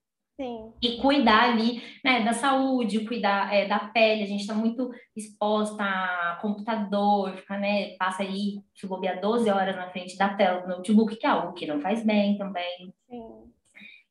Sim. 0.40 0.72
E 0.80 0.98
cuidar 0.98 1.50
ali, 1.50 1.82
né, 2.04 2.22
da 2.24 2.32
saúde, 2.32 3.04
cuidar 3.04 3.52
é, 3.52 3.66
da 3.66 3.80
pele. 3.80 4.22
A 4.22 4.26
gente 4.26 4.42
está 4.42 4.54
muito 4.54 4.88
exposta 5.16 5.82
a 5.82 6.38
computador, 6.40 7.36
fica, 7.36 7.58
né, 7.58 7.96
passa 7.96 8.22
aí, 8.22 8.62
se 8.72 8.86
bobear 8.86 9.20
12 9.20 9.50
horas 9.50 9.74
na 9.74 9.90
frente 9.90 10.16
da 10.16 10.32
tela 10.34 10.60
do 10.60 10.68
notebook, 10.68 11.16
que 11.16 11.26
é 11.26 11.28
algo 11.28 11.54
que 11.54 11.66
não 11.66 11.80
faz 11.80 12.06
bem 12.06 12.38
também. 12.38 12.94
Sim. 13.10 13.52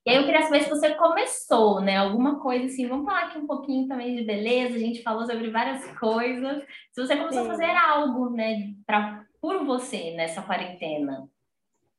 E 0.06 0.10
aí 0.10 0.18
eu 0.18 0.26
queria 0.26 0.42
saber 0.42 0.64
se 0.64 0.70
você 0.70 0.96
começou, 0.96 1.82
né? 1.82 1.98
Alguma 1.98 2.40
coisa 2.42 2.66
assim, 2.66 2.88
vamos 2.88 3.06
falar 3.06 3.26
aqui 3.26 3.38
um 3.38 3.48
pouquinho 3.48 3.88
também 3.88 4.16
de 4.16 4.24
beleza, 4.24 4.76
a 4.76 4.80
gente 4.80 5.04
falou 5.04 5.26
sobre 5.26 5.50
várias 5.50 5.86
coisas. 5.98 6.62
Se 6.92 7.06
você 7.06 7.16
começou 7.16 7.44
Sim. 7.44 7.48
a 7.48 7.52
fazer 7.52 7.72
algo, 7.72 8.30
né, 8.32 8.74
pra, 8.86 9.26
por 9.42 9.66
você 9.66 10.12
nessa 10.12 10.42
quarentena. 10.42 11.30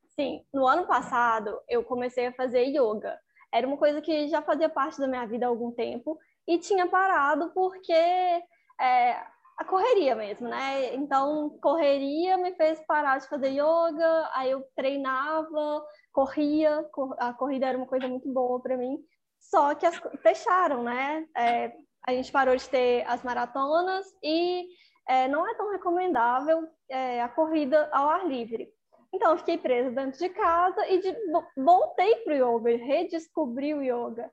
Sim, 0.09 0.43
no 0.53 0.67
ano 0.67 0.87
passado 0.87 1.59
eu 1.67 1.83
comecei 1.83 2.27
a 2.27 2.33
fazer 2.33 2.65
yoga. 2.65 3.19
Era 3.53 3.67
uma 3.67 3.77
coisa 3.77 4.01
que 4.01 4.29
já 4.29 4.43
fazia 4.43 4.69
parte 4.69 4.99
da 4.99 5.09
minha 5.09 5.27
vida 5.27 5.47
há 5.47 5.49
algum 5.49 5.71
tempo 5.73 6.19
e 6.47 6.59
tinha 6.59 6.87
parado 6.87 7.51
porque 7.55 7.93
é, 7.93 9.13
a 9.59 9.65
correria 9.65 10.15
mesmo, 10.15 10.49
né? 10.49 10.95
Então, 10.95 11.59
correria 11.61 12.37
me 12.37 12.55
fez 12.55 12.81
parar 12.87 13.19
de 13.19 13.29
fazer 13.29 13.49
yoga, 13.49 14.31
aí 14.33 14.51
eu 14.51 14.65
treinava, 14.77 15.85
corria, 16.13 16.87
a 17.19 17.33
corrida 17.33 17.67
era 17.67 17.77
uma 17.77 17.87
coisa 17.87 18.07
muito 18.07 18.33
boa 18.33 18.61
para 18.61 18.77
mim, 18.77 18.99
só 19.41 19.75
que 19.75 19.85
as, 19.85 20.01
fecharam, 20.23 20.83
né? 20.85 21.27
É, 21.37 21.73
a 22.07 22.13
gente 22.13 22.31
parou 22.31 22.57
de 22.57 22.69
ter 22.69 23.05
as 23.07 23.23
maratonas 23.23 24.07
e 24.23 24.67
é, 25.09 25.27
não 25.27 25.47
é 25.47 25.55
tão 25.55 25.73
recomendável 25.73 26.69
é, 26.89 27.21
a 27.21 27.29
corrida 27.29 27.89
ao 27.93 28.09
ar 28.09 28.27
livre. 28.27 28.73
Então, 29.13 29.33
eu 29.33 29.39
fiquei 29.39 29.57
presa 29.57 29.91
dentro 29.91 30.19
de 30.19 30.29
casa 30.29 30.87
e 30.89 31.01
de, 31.01 31.17
voltei 31.57 32.17
para 32.17 32.35
o 32.35 32.59
yoga, 32.59 32.85
redescobri 32.85 33.75
o 33.75 33.83
yoga. 33.83 34.31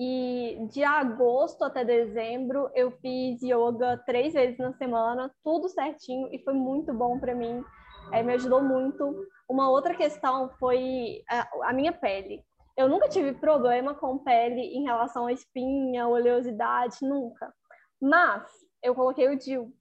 E 0.00 0.56
de 0.70 0.84
agosto 0.84 1.64
até 1.64 1.84
dezembro, 1.84 2.70
eu 2.74 2.92
fiz 3.00 3.42
yoga 3.42 4.00
três 4.06 4.32
vezes 4.32 4.56
na 4.58 4.72
semana, 4.74 5.34
tudo 5.42 5.68
certinho, 5.68 6.28
e 6.32 6.38
foi 6.44 6.54
muito 6.54 6.94
bom 6.94 7.18
para 7.18 7.34
mim, 7.34 7.64
é, 8.12 8.22
me 8.22 8.34
ajudou 8.34 8.62
muito. 8.62 9.26
Uma 9.48 9.68
outra 9.70 9.96
questão 9.96 10.50
foi 10.60 11.22
a, 11.28 11.70
a 11.70 11.72
minha 11.72 11.92
pele. 11.92 12.44
Eu 12.76 12.88
nunca 12.88 13.08
tive 13.08 13.32
problema 13.32 13.92
com 13.92 14.18
pele 14.18 14.60
em 14.60 14.84
relação 14.84 15.26
a 15.26 15.32
espinha, 15.32 16.06
oleosidade, 16.06 16.98
nunca. 17.02 17.52
Mas 18.00 18.48
eu 18.80 18.94
coloquei 18.94 19.28
o 19.28 19.36
DIL. 19.36 19.72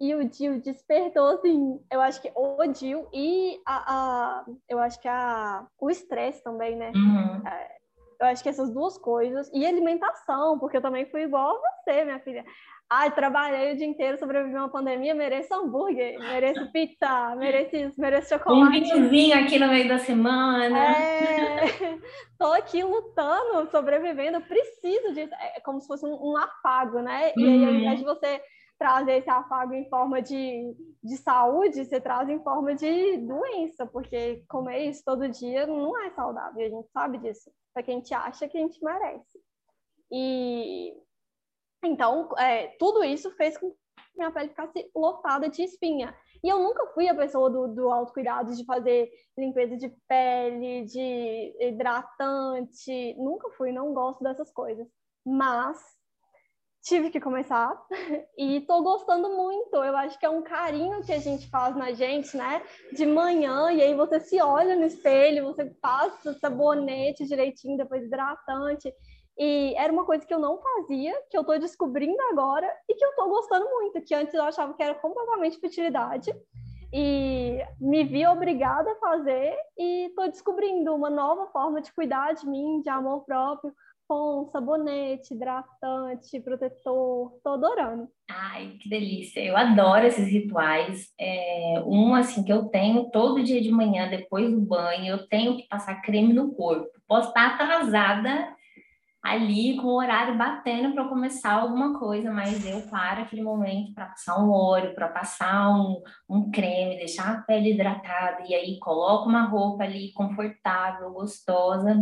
E 0.00 0.14
o 0.14 0.26
DIL 0.26 0.60
despertou, 0.60 1.26
assim, 1.26 1.78
eu 1.92 2.00
acho 2.00 2.22
que 2.22 2.32
o 2.34 2.66
DIL 2.66 3.06
e 3.12 3.60
a, 3.66 3.94
a 3.94 4.44
eu 4.66 4.78
acho 4.78 4.98
que 4.98 5.06
a, 5.06 5.66
o 5.78 5.90
estresse 5.90 6.42
também, 6.42 6.74
né? 6.74 6.90
Uhum. 6.94 7.46
É, 7.46 7.76
eu 8.20 8.26
acho 8.28 8.42
que 8.42 8.48
essas 8.48 8.72
duas 8.72 8.96
coisas. 8.96 9.50
E 9.52 9.66
alimentação, 9.66 10.58
porque 10.58 10.78
eu 10.78 10.82
também 10.82 11.04
fui 11.06 11.24
igual 11.24 11.54
a 11.54 11.60
você, 11.82 12.04
minha 12.04 12.18
filha. 12.20 12.44
Ai, 12.92 13.10
trabalhei 13.12 13.72
o 13.72 13.76
dia 13.76 13.86
inteiro, 13.86 14.18
sobrevivi 14.18 14.56
a 14.56 14.62
uma 14.62 14.68
pandemia, 14.68 15.14
mereço 15.14 15.54
hambúrguer, 15.54 16.18
mereço 16.18 16.72
pizza, 16.72 17.36
mereço 17.36 17.76
isso, 17.76 18.00
mereço 18.00 18.30
chocolate. 18.30 18.78
Um 18.78 19.08
vinhozinho 19.08 19.38
aqui 19.38 19.58
no 19.58 19.68
meio 19.68 19.88
da 19.88 19.98
semana. 19.98 20.96
É, 20.96 21.60
tô 22.36 22.52
aqui 22.52 22.82
lutando, 22.82 23.70
sobrevivendo, 23.70 24.40
preciso 24.40 25.12
disso. 25.14 25.32
É 25.34 25.60
como 25.60 25.80
se 25.80 25.86
fosse 25.86 26.04
um, 26.04 26.32
um 26.32 26.36
afago, 26.36 27.00
né? 27.00 27.32
E 27.36 27.44
aí, 27.44 27.64
ao 27.64 27.74
invés 27.74 27.98
de 28.00 28.04
você 28.04 28.42
trazer 28.80 29.18
esse 29.18 29.28
afago 29.28 29.74
em 29.74 29.86
forma 29.90 30.22
de, 30.22 30.74
de 31.04 31.16
saúde, 31.18 31.84
você 31.84 32.00
traz 32.00 32.30
em 32.30 32.42
forma 32.42 32.74
de 32.74 33.18
doença, 33.18 33.86
porque 33.86 34.42
comer 34.48 34.86
isso 34.86 35.02
todo 35.04 35.28
dia 35.28 35.66
não 35.66 35.98
é 36.02 36.10
saudável, 36.12 36.64
a 36.64 36.68
gente 36.70 36.90
sabe 36.90 37.18
disso. 37.18 37.52
Só 37.74 37.82
que 37.82 37.90
a 37.90 37.94
gente 37.94 38.14
acha 38.14 38.48
que 38.48 38.56
a 38.56 38.60
gente 38.62 38.82
merece. 38.82 39.38
E 40.10 40.96
então, 41.84 42.30
é, 42.38 42.68
tudo 42.78 43.04
isso 43.04 43.30
fez 43.32 43.58
com 43.58 43.70
que 43.70 43.76
minha 44.16 44.30
pele 44.30 44.48
ficasse 44.48 44.90
lotada 44.96 45.50
de 45.50 45.62
espinha. 45.62 46.16
E 46.42 46.48
eu 46.48 46.58
nunca 46.58 46.86
fui 46.88 47.06
a 47.06 47.14
pessoa 47.14 47.50
do, 47.50 47.68
do 47.68 47.90
autocuidado, 47.90 48.54
de 48.54 48.64
fazer 48.64 49.10
limpeza 49.36 49.76
de 49.76 49.90
pele, 50.08 50.86
de 50.86 51.54
hidratante. 51.60 53.14
Nunca 53.18 53.50
fui, 53.50 53.72
não 53.72 53.92
gosto 53.92 54.24
dessas 54.24 54.50
coisas. 54.50 54.88
Mas 55.24 55.99
tive 56.82 57.10
que 57.10 57.20
começar 57.20 57.80
e 58.36 58.60
tô 58.62 58.82
gostando 58.82 59.28
muito. 59.30 59.76
Eu 59.76 59.96
acho 59.96 60.18
que 60.18 60.26
é 60.26 60.30
um 60.30 60.42
carinho 60.42 61.02
que 61.02 61.12
a 61.12 61.18
gente 61.18 61.48
faz 61.48 61.76
na 61.76 61.92
gente, 61.92 62.36
né? 62.36 62.62
De 62.92 63.06
manhã, 63.06 63.70
e 63.70 63.82
aí 63.82 63.94
você 63.94 64.20
se 64.20 64.40
olha 64.40 64.76
no 64.76 64.86
espelho, 64.86 65.44
você 65.44 65.66
passa 65.66 66.34
sabonete 66.34 67.26
direitinho, 67.26 67.76
depois 67.76 68.04
hidratante. 68.04 68.92
E 69.38 69.74
era 69.76 69.92
uma 69.92 70.04
coisa 70.04 70.26
que 70.26 70.34
eu 70.34 70.38
não 70.38 70.60
fazia, 70.60 71.14
que 71.30 71.36
eu 71.36 71.40
estou 71.40 71.58
descobrindo 71.58 72.20
agora 72.30 72.70
e 72.88 72.94
que 72.94 73.04
eu 73.04 73.10
estou 73.10 73.28
gostando 73.28 73.64
muito, 73.70 74.02
que 74.02 74.14
antes 74.14 74.34
eu 74.34 74.42
achava 74.42 74.74
que 74.74 74.82
era 74.82 74.94
completamente 74.94 75.58
futilidade. 75.58 76.30
E 76.92 77.58
me 77.80 78.04
vi 78.04 78.26
obrigada 78.26 78.90
a 78.90 78.96
fazer 78.96 79.56
e 79.78 80.06
estou 80.06 80.28
descobrindo 80.28 80.92
uma 80.94 81.08
nova 81.08 81.46
forma 81.46 81.80
de 81.80 81.92
cuidar 81.92 82.32
de 82.34 82.46
mim, 82.48 82.80
de 82.80 82.88
amor 82.88 83.24
próprio, 83.24 83.72
com 84.10 84.44
sabonete, 84.46 85.34
hidratante, 85.34 86.40
protetor, 86.40 87.32
estou 87.36 87.52
adorando. 87.52 88.08
Ai, 88.28 88.76
que 88.80 88.88
delícia! 88.88 89.38
Eu 89.38 89.56
adoro 89.56 90.04
esses 90.04 90.26
rituais. 90.26 91.10
É, 91.16 91.80
um, 91.86 92.12
assim, 92.16 92.42
que 92.42 92.52
eu 92.52 92.64
tenho 92.64 93.08
todo 93.12 93.44
dia 93.44 93.60
de 93.62 93.70
manhã, 93.70 94.10
depois 94.10 94.50
do 94.50 94.60
banho, 94.60 95.12
eu 95.12 95.28
tenho 95.28 95.56
que 95.56 95.68
passar 95.68 96.02
creme 96.02 96.32
no 96.32 96.52
corpo. 96.52 96.88
Posso 97.06 97.28
estar 97.28 97.54
atrasada 97.54 98.52
ali 99.22 99.76
com 99.76 99.86
o 99.86 99.98
horário 99.98 100.36
batendo 100.36 100.92
para 100.92 101.06
começar 101.08 101.52
alguma 101.52 101.96
coisa, 101.96 102.32
mas 102.32 102.66
eu 102.66 102.80
paro 102.90 103.22
aquele 103.22 103.42
momento 103.42 103.94
para 103.94 104.06
passar 104.06 104.42
um 104.42 104.50
óleo, 104.50 104.92
para 104.92 105.06
passar 105.06 105.70
um, 105.70 106.02
um 106.28 106.50
creme, 106.50 106.96
deixar 106.96 107.32
a 107.32 107.42
pele 107.42 107.74
hidratada 107.74 108.42
e 108.48 108.56
aí 108.56 108.76
coloco 108.80 109.28
uma 109.28 109.44
roupa 109.44 109.84
ali 109.84 110.12
confortável, 110.14 111.12
gostosa 111.12 111.94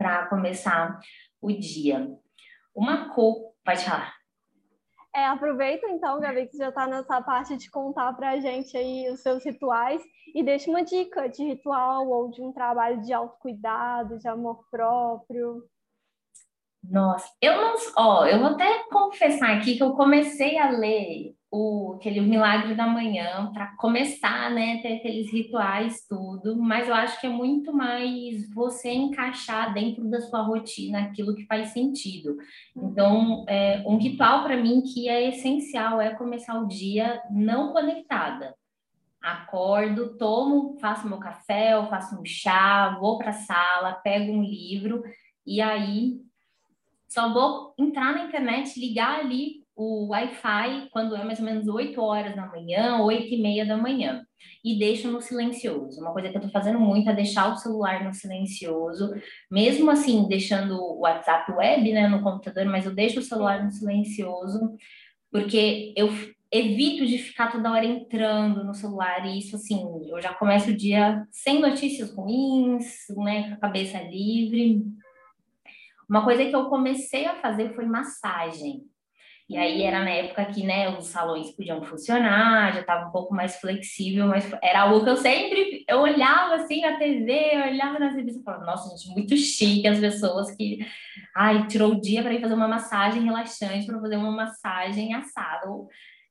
para 0.00 0.24
começar 0.28 0.98
o 1.42 1.52
dia. 1.52 2.10
Uma 2.74 3.12
cor, 3.12 3.52
pode 3.62 3.84
falar. 3.84 4.14
É, 5.14 5.26
aproveita 5.26 5.86
então, 5.88 6.18
Gabi, 6.18 6.46
que 6.46 6.52
você 6.52 6.58
já 6.62 6.68
está 6.70 6.86
nessa 6.86 7.20
parte 7.20 7.54
de 7.58 7.70
contar 7.70 8.14
para 8.14 8.30
a 8.30 8.40
gente 8.40 8.74
aí 8.78 9.10
os 9.10 9.20
seus 9.20 9.44
rituais 9.44 10.00
e 10.34 10.42
deixa 10.42 10.70
uma 10.70 10.82
dica 10.82 11.28
de 11.28 11.44
ritual 11.44 12.08
ou 12.08 12.30
de 12.30 12.40
um 12.40 12.50
trabalho 12.50 13.02
de 13.02 13.12
autocuidado, 13.12 14.18
de 14.18 14.26
amor 14.26 14.64
próprio. 14.70 15.64
Nossa, 16.82 17.28
eu 17.42 17.60
não. 17.60 17.74
Ó, 17.98 18.24
eu 18.24 18.38
vou 18.38 18.48
até 18.48 18.84
confessar 18.84 19.54
aqui 19.54 19.76
que 19.76 19.82
eu 19.82 19.92
comecei 19.92 20.56
a 20.56 20.70
ler 20.70 21.34
o, 21.50 21.94
aquele 21.96 22.20
Milagre 22.20 22.74
da 22.74 22.86
Manhã 22.86 23.50
para 23.52 23.74
começar, 23.76 24.50
né, 24.50 24.80
ter 24.82 24.94
aqueles 24.96 25.32
rituais, 25.32 26.06
tudo, 26.08 26.56
mas 26.56 26.88
eu 26.88 26.94
acho 26.94 27.20
que 27.20 27.26
é 27.26 27.30
muito 27.30 27.72
mais 27.72 28.48
você 28.54 28.92
encaixar 28.92 29.74
dentro 29.74 30.08
da 30.08 30.20
sua 30.20 30.42
rotina 30.42 31.00
aquilo 31.00 31.34
que 31.34 31.46
faz 31.46 31.70
sentido. 31.70 32.36
Então, 32.76 33.44
é, 33.48 33.82
um 33.84 33.96
ritual 33.96 34.44
para 34.44 34.56
mim 34.56 34.82
que 34.82 35.08
é 35.08 35.28
essencial 35.28 36.00
é 36.00 36.14
começar 36.14 36.60
o 36.60 36.68
dia 36.68 37.20
não 37.30 37.72
conectada. 37.72 38.54
Acordo, 39.20 40.16
tomo, 40.16 40.78
faço 40.80 41.08
meu 41.08 41.18
café, 41.18 41.74
eu 41.74 41.86
faço 41.88 42.18
um 42.18 42.24
chá, 42.24 42.96
vou 43.00 43.18
para 43.18 43.30
a 43.30 43.34
sala, 43.34 43.94
pego 43.94 44.32
um 44.32 44.42
livro 44.42 45.02
e 45.44 45.60
aí 45.60 46.20
só 47.08 47.32
vou 47.32 47.74
entrar 47.76 48.14
na 48.14 48.24
internet, 48.24 48.78
ligar 48.78 49.18
ali 49.18 49.59
o 49.82 50.08
Wi-Fi 50.08 50.90
quando 50.92 51.16
é 51.16 51.24
mais 51.24 51.38
ou 51.38 51.44
menos 51.46 51.66
8 51.66 51.98
horas 52.02 52.36
da 52.36 52.44
manhã, 52.44 53.00
8 53.00 53.32
e 53.32 53.40
meia 53.40 53.64
da 53.64 53.78
manhã. 53.78 54.26
E 54.62 54.78
deixo 54.78 55.10
no 55.10 55.22
silencioso. 55.22 56.02
Uma 56.02 56.12
coisa 56.12 56.28
que 56.28 56.36
eu 56.36 56.40
estou 56.40 56.52
fazendo 56.52 56.78
muito 56.78 57.08
é 57.08 57.14
deixar 57.14 57.50
o 57.50 57.56
celular 57.56 58.04
no 58.04 58.12
silencioso, 58.12 59.10
mesmo 59.50 59.90
assim, 59.90 60.28
deixando 60.28 60.74
o 60.74 61.00
WhatsApp 61.00 61.50
web 61.52 61.92
né, 61.92 62.06
no 62.08 62.22
computador, 62.22 62.66
mas 62.66 62.84
eu 62.84 62.94
deixo 62.94 63.20
o 63.20 63.22
celular 63.22 63.64
no 63.64 63.70
silencioso, 63.70 64.76
porque 65.32 65.94
eu 65.96 66.10
evito 66.52 67.06
de 67.06 67.16
ficar 67.16 67.50
toda 67.50 67.72
hora 67.72 67.86
entrando 67.86 68.62
no 68.62 68.74
celular, 68.74 69.24
e 69.24 69.38
isso 69.38 69.56
assim, 69.56 69.82
eu 70.10 70.20
já 70.20 70.34
começo 70.34 70.70
o 70.70 70.76
dia 70.76 71.26
sem 71.30 71.58
notícias 71.58 72.14
ruins, 72.14 73.06
né, 73.16 73.48
com 73.48 73.54
a 73.54 73.60
cabeça 73.60 73.98
livre. 74.02 74.82
Uma 76.06 76.22
coisa 76.22 76.44
que 76.44 76.54
eu 76.54 76.66
comecei 76.66 77.24
a 77.24 77.36
fazer 77.36 77.74
foi 77.74 77.86
massagem. 77.86 78.84
E 79.50 79.56
aí 79.56 79.82
era 79.82 80.04
na 80.04 80.10
época 80.10 80.44
que, 80.44 80.62
né, 80.62 80.96
os 80.96 81.06
salões 81.06 81.50
podiam 81.50 81.82
funcionar, 81.82 82.72
já 82.72 82.82
estava 82.82 83.08
um 83.08 83.10
pouco 83.10 83.34
mais 83.34 83.56
flexível, 83.56 84.28
mas 84.28 84.48
era 84.62 84.82
algo 84.82 85.02
que 85.02 85.10
eu 85.10 85.16
sempre, 85.16 85.84
eu 85.88 85.98
olhava 86.02 86.54
assim 86.54 86.80
na 86.82 86.96
TV, 86.96 87.32
eu 87.54 87.62
olhava 87.72 87.98
nas 87.98 88.14
revistas 88.14 88.42
e 88.42 88.44
falava, 88.44 88.64
nossa, 88.64 88.96
gente, 88.96 89.12
muito 89.12 89.36
chique 89.36 89.88
as 89.88 89.98
pessoas 89.98 90.54
que, 90.54 90.86
ai, 91.36 91.66
tirou 91.66 91.90
o 91.94 92.00
dia 92.00 92.22
para 92.22 92.32
ir 92.32 92.40
fazer 92.40 92.54
uma 92.54 92.68
massagem 92.68 93.24
relaxante, 93.24 93.86
para 93.86 94.00
fazer 94.00 94.16
uma 94.18 94.30
massagem 94.30 95.14
assada. 95.14 95.66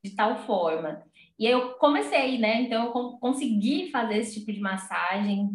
de 0.01 0.15
tal 0.15 0.38
forma. 0.45 1.03
E 1.38 1.45
aí 1.45 1.51
eu 1.51 1.71
comecei, 1.73 2.38
né? 2.38 2.62
Então 2.62 2.86
eu 2.86 2.91
consegui 3.19 3.89
fazer 3.91 4.19
esse 4.19 4.39
tipo 4.39 4.53
de 4.53 4.62
massagem. 4.62 5.49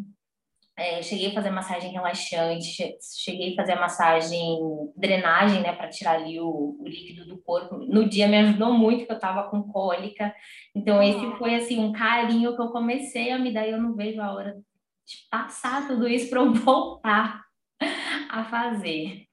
É, 0.76 1.00
cheguei 1.02 1.30
a 1.30 1.34
fazer 1.34 1.50
massagem 1.50 1.92
relaxante, 1.92 2.96
cheguei 3.00 3.52
a 3.52 3.56
fazer 3.56 3.76
massagem 3.76 4.58
drenagem, 4.96 5.62
né, 5.62 5.72
para 5.72 5.88
tirar 5.88 6.16
ali 6.16 6.40
o, 6.40 6.76
o, 6.80 6.84
líquido 6.84 7.26
do 7.26 7.38
corpo. 7.38 7.76
No 7.76 8.08
dia 8.08 8.26
me 8.26 8.38
ajudou 8.38 8.72
muito, 8.72 9.00
porque 9.00 9.12
eu 9.12 9.16
estava 9.16 9.48
com 9.48 9.62
cólica. 9.62 10.34
Então, 10.74 11.00
esse 11.00 11.30
foi 11.38 11.54
assim 11.54 11.78
um 11.78 11.92
carinho 11.92 12.56
que 12.56 12.60
eu 12.60 12.70
comecei 12.70 13.30
a 13.30 13.38
me 13.38 13.52
dar 13.52 13.66
e 13.66 13.70
eu 13.70 13.80
não 13.80 13.94
vejo 13.94 14.20
a 14.20 14.32
hora 14.32 14.56
de 15.06 15.28
passar 15.30 15.86
tudo 15.86 16.08
isso 16.08 16.28
para 16.28 16.40
eu 16.40 16.50
voltar 16.54 17.44
a 18.28 18.44
fazer. 18.44 19.26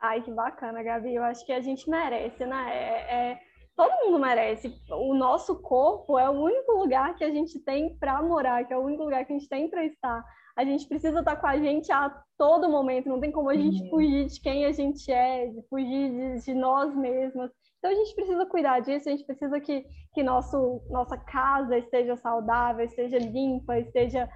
Ai, 0.00 0.22
que 0.22 0.30
bacana, 0.30 0.82
Gabi. 0.82 1.14
Eu 1.14 1.24
acho 1.24 1.44
que 1.44 1.52
a 1.52 1.60
gente 1.60 1.88
merece, 1.88 2.44
né? 2.46 2.70
É, 2.70 3.14
é, 3.14 3.40
todo 3.78 4.04
mundo 4.04 4.18
merece. 4.18 4.74
O 4.90 5.14
nosso 5.14 5.62
corpo 5.62 6.18
é 6.18 6.28
o 6.28 6.32
único 6.32 6.72
lugar 6.72 7.14
que 7.14 7.22
a 7.22 7.30
gente 7.30 7.60
tem 7.60 7.96
para 7.96 8.20
morar, 8.20 8.66
que 8.66 8.74
é 8.74 8.76
o 8.76 8.82
único 8.82 9.04
lugar 9.04 9.24
que 9.24 9.32
a 9.32 9.38
gente 9.38 9.48
tem 9.48 9.70
para 9.70 9.84
estar. 9.84 10.24
A 10.56 10.64
gente 10.64 10.88
precisa 10.88 11.20
estar 11.20 11.36
com 11.36 11.46
a 11.46 11.56
gente 11.56 11.92
a 11.92 12.10
todo 12.36 12.68
momento. 12.68 13.08
Não 13.08 13.20
tem 13.20 13.30
como 13.30 13.48
a 13.48 13.54
gente 13.54 13.80
uhum. 13.84 13.90
fugir 13.90 14.26
de 14.26 14.40
quem 14.40 14.64
a 14.64 14.72
gente 14.72 15.12
é, 15.12 15.46
de 15.46 15.62
fugir 15.70 16.10
de, 16.10 16.44
de 16.44 16.54
nós 16.54 16.92
mesmas. 16.92 17.52
Então 17.78 17.92
a 17.92 17.94
gente 17.94 18.12
precisa 18.16 18.44
cuidar 18.46 18.80
disso, 18.80 19.08
a 19.08 19.12
gente 19.12 19.24
precisa 19.24 19.60
que, 19.60 19.86
que 20.12 20.24
nosso, 20.24 20.82
nossa 20.90 21.16
casa 21.16 21.78
esteja 21.78 22.16
saudável, 22.16 22.84
esteja 22.84 23.18
limpa, 23.18 23.78
esteja 23.78 24.28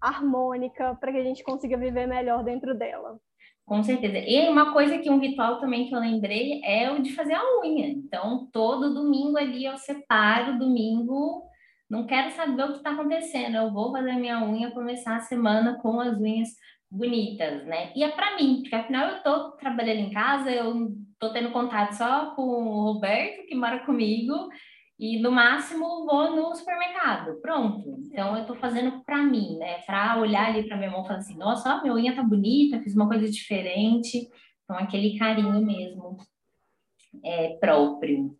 harmônica, 0.00 0.96
para 0.96 1.12
que 1.12 1.18
a 1.18 1.22
gente 1.24 1.44
consiga 1.44 1.76
viver 1.76 2.08
melhor 2.08 2.42
dentro 2.42 2.76
dela. 2.76 3.16
Com 3.68 3.82
certeza. 3.82 4.16
E 4.18 4.48
uma 4.48 4.72
coisa 4.72 4.96
que 4.96 5.10
um 5.10 5.20
ritual 5.20 5.60
também 5.60 5.86
que 5.86 5.94
eu 5.94 6.00
lembrei 6.00 6.62
é 6.64 6.90
o 6.90 7.02
de 7.02 7.12
fazer 7.14 7.34
a 7.34 7.60
unha. 7.60 7.86
Então, 7.86 8.48
todo 8.50 8.94
domingo 8.94 9.36
ali 9.36 9.66
eu 9.66 9.76
separo, 9.76 10.58
domingo, 10.58 11.42
não 11.88 12.06
quero 12.06 12.30
saber 12.30 12.64
o 12.64 12.68
que 12.68 12.78
está 12.78 12.92
acontecendo, 12.92 13.56
eu 13.56 13.70
vou 13.70 13.92
fazer 13.92 14.14
minha 14.14 14.42
unha, 14.42 14.70
começar 14.70 15.16
a 15.16 15.20
semana 15.20 15.78
com 15.82 16.00
as 16.00 16.18
unhas 16.18 16.48
bonitas, 16.90 17.66
né? 17.66 17.92
E 17.94 18.02
é 18.02 18.08
para 18.08 18.36
mim, 18.36 18.60
porque 18.62 18.74
afinal 18.74 19.10
eu 19.10 19.22
tô 19.22 19.50
trabalhando 19.52 20.00
em 20.00 20.10
casa, 20.12 20.50
eu 20.50 20.88
tô 21.18 21.30
tendo 21.30 21.50
contato 21.50 21.92
só 21.92 22.34
com 22.34 22.42
o 22.42 22.92
Roberto, 22.92 23.46
que 23.46 23.54
mora 23.54 23.80
comigo, 23.80 24.48
e 24.98 25.20
no 25.20 25.30
máximo 25.30 26.04
vou 26.04 26.34
no 26.34 26.54
supermercado. 26.54 27.40
Pronto. 27.40 27.96
Então 28.00 28.36
eu 28.36 28.46
tô 28.46 28.54
fazendo 28.56 29.04
para 29.04 29.22
mim, 29.22 29.56
né? 29.56 29.82
Para 29.82 30.18
olhar 30.18 30.48
ali 30.48 30.66
para 30.66 30.76
minha 30.76 30.90
mão 30.90 31.04
e 31.04 31.06
falar 31.06 31.18
assim: 31.20 31.36
"Nossa, 31.36 31.76
ó, 31.76 31.82
minha 31.82 31.94
unha 31.94 32.16
tá 32.16 32.22
bonita, 32.22 32.80
fiz 32.80 32.94
uma 32.94 33.08
coisa 33.08 33.30
diferente". 33.30 34.28
Então 34.64 34.76
aquele 34.76 35.18
carinho 35.18 35.64
mesmo 35.64 36.16
é 37.24 37.56
próprio. 37.58 38.36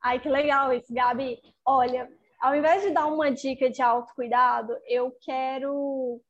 Ai, 0.00 0.20
que 0.20 0.28
legal 0.28 0.72
isso, 0.72 0.92
Gabi. 0.92 1.38
Olha, 1.64 2.08
ao 2.40 2.54
invés 2.54 2.82
de 2.82 2.90
dar 2.90 3.06
uma 3.06 3.30
dica 3.30 3.70
de 3.70 3.82
autocuidado, 3.82 4.76
eu 4.88 5.12
quero 5.20 6.20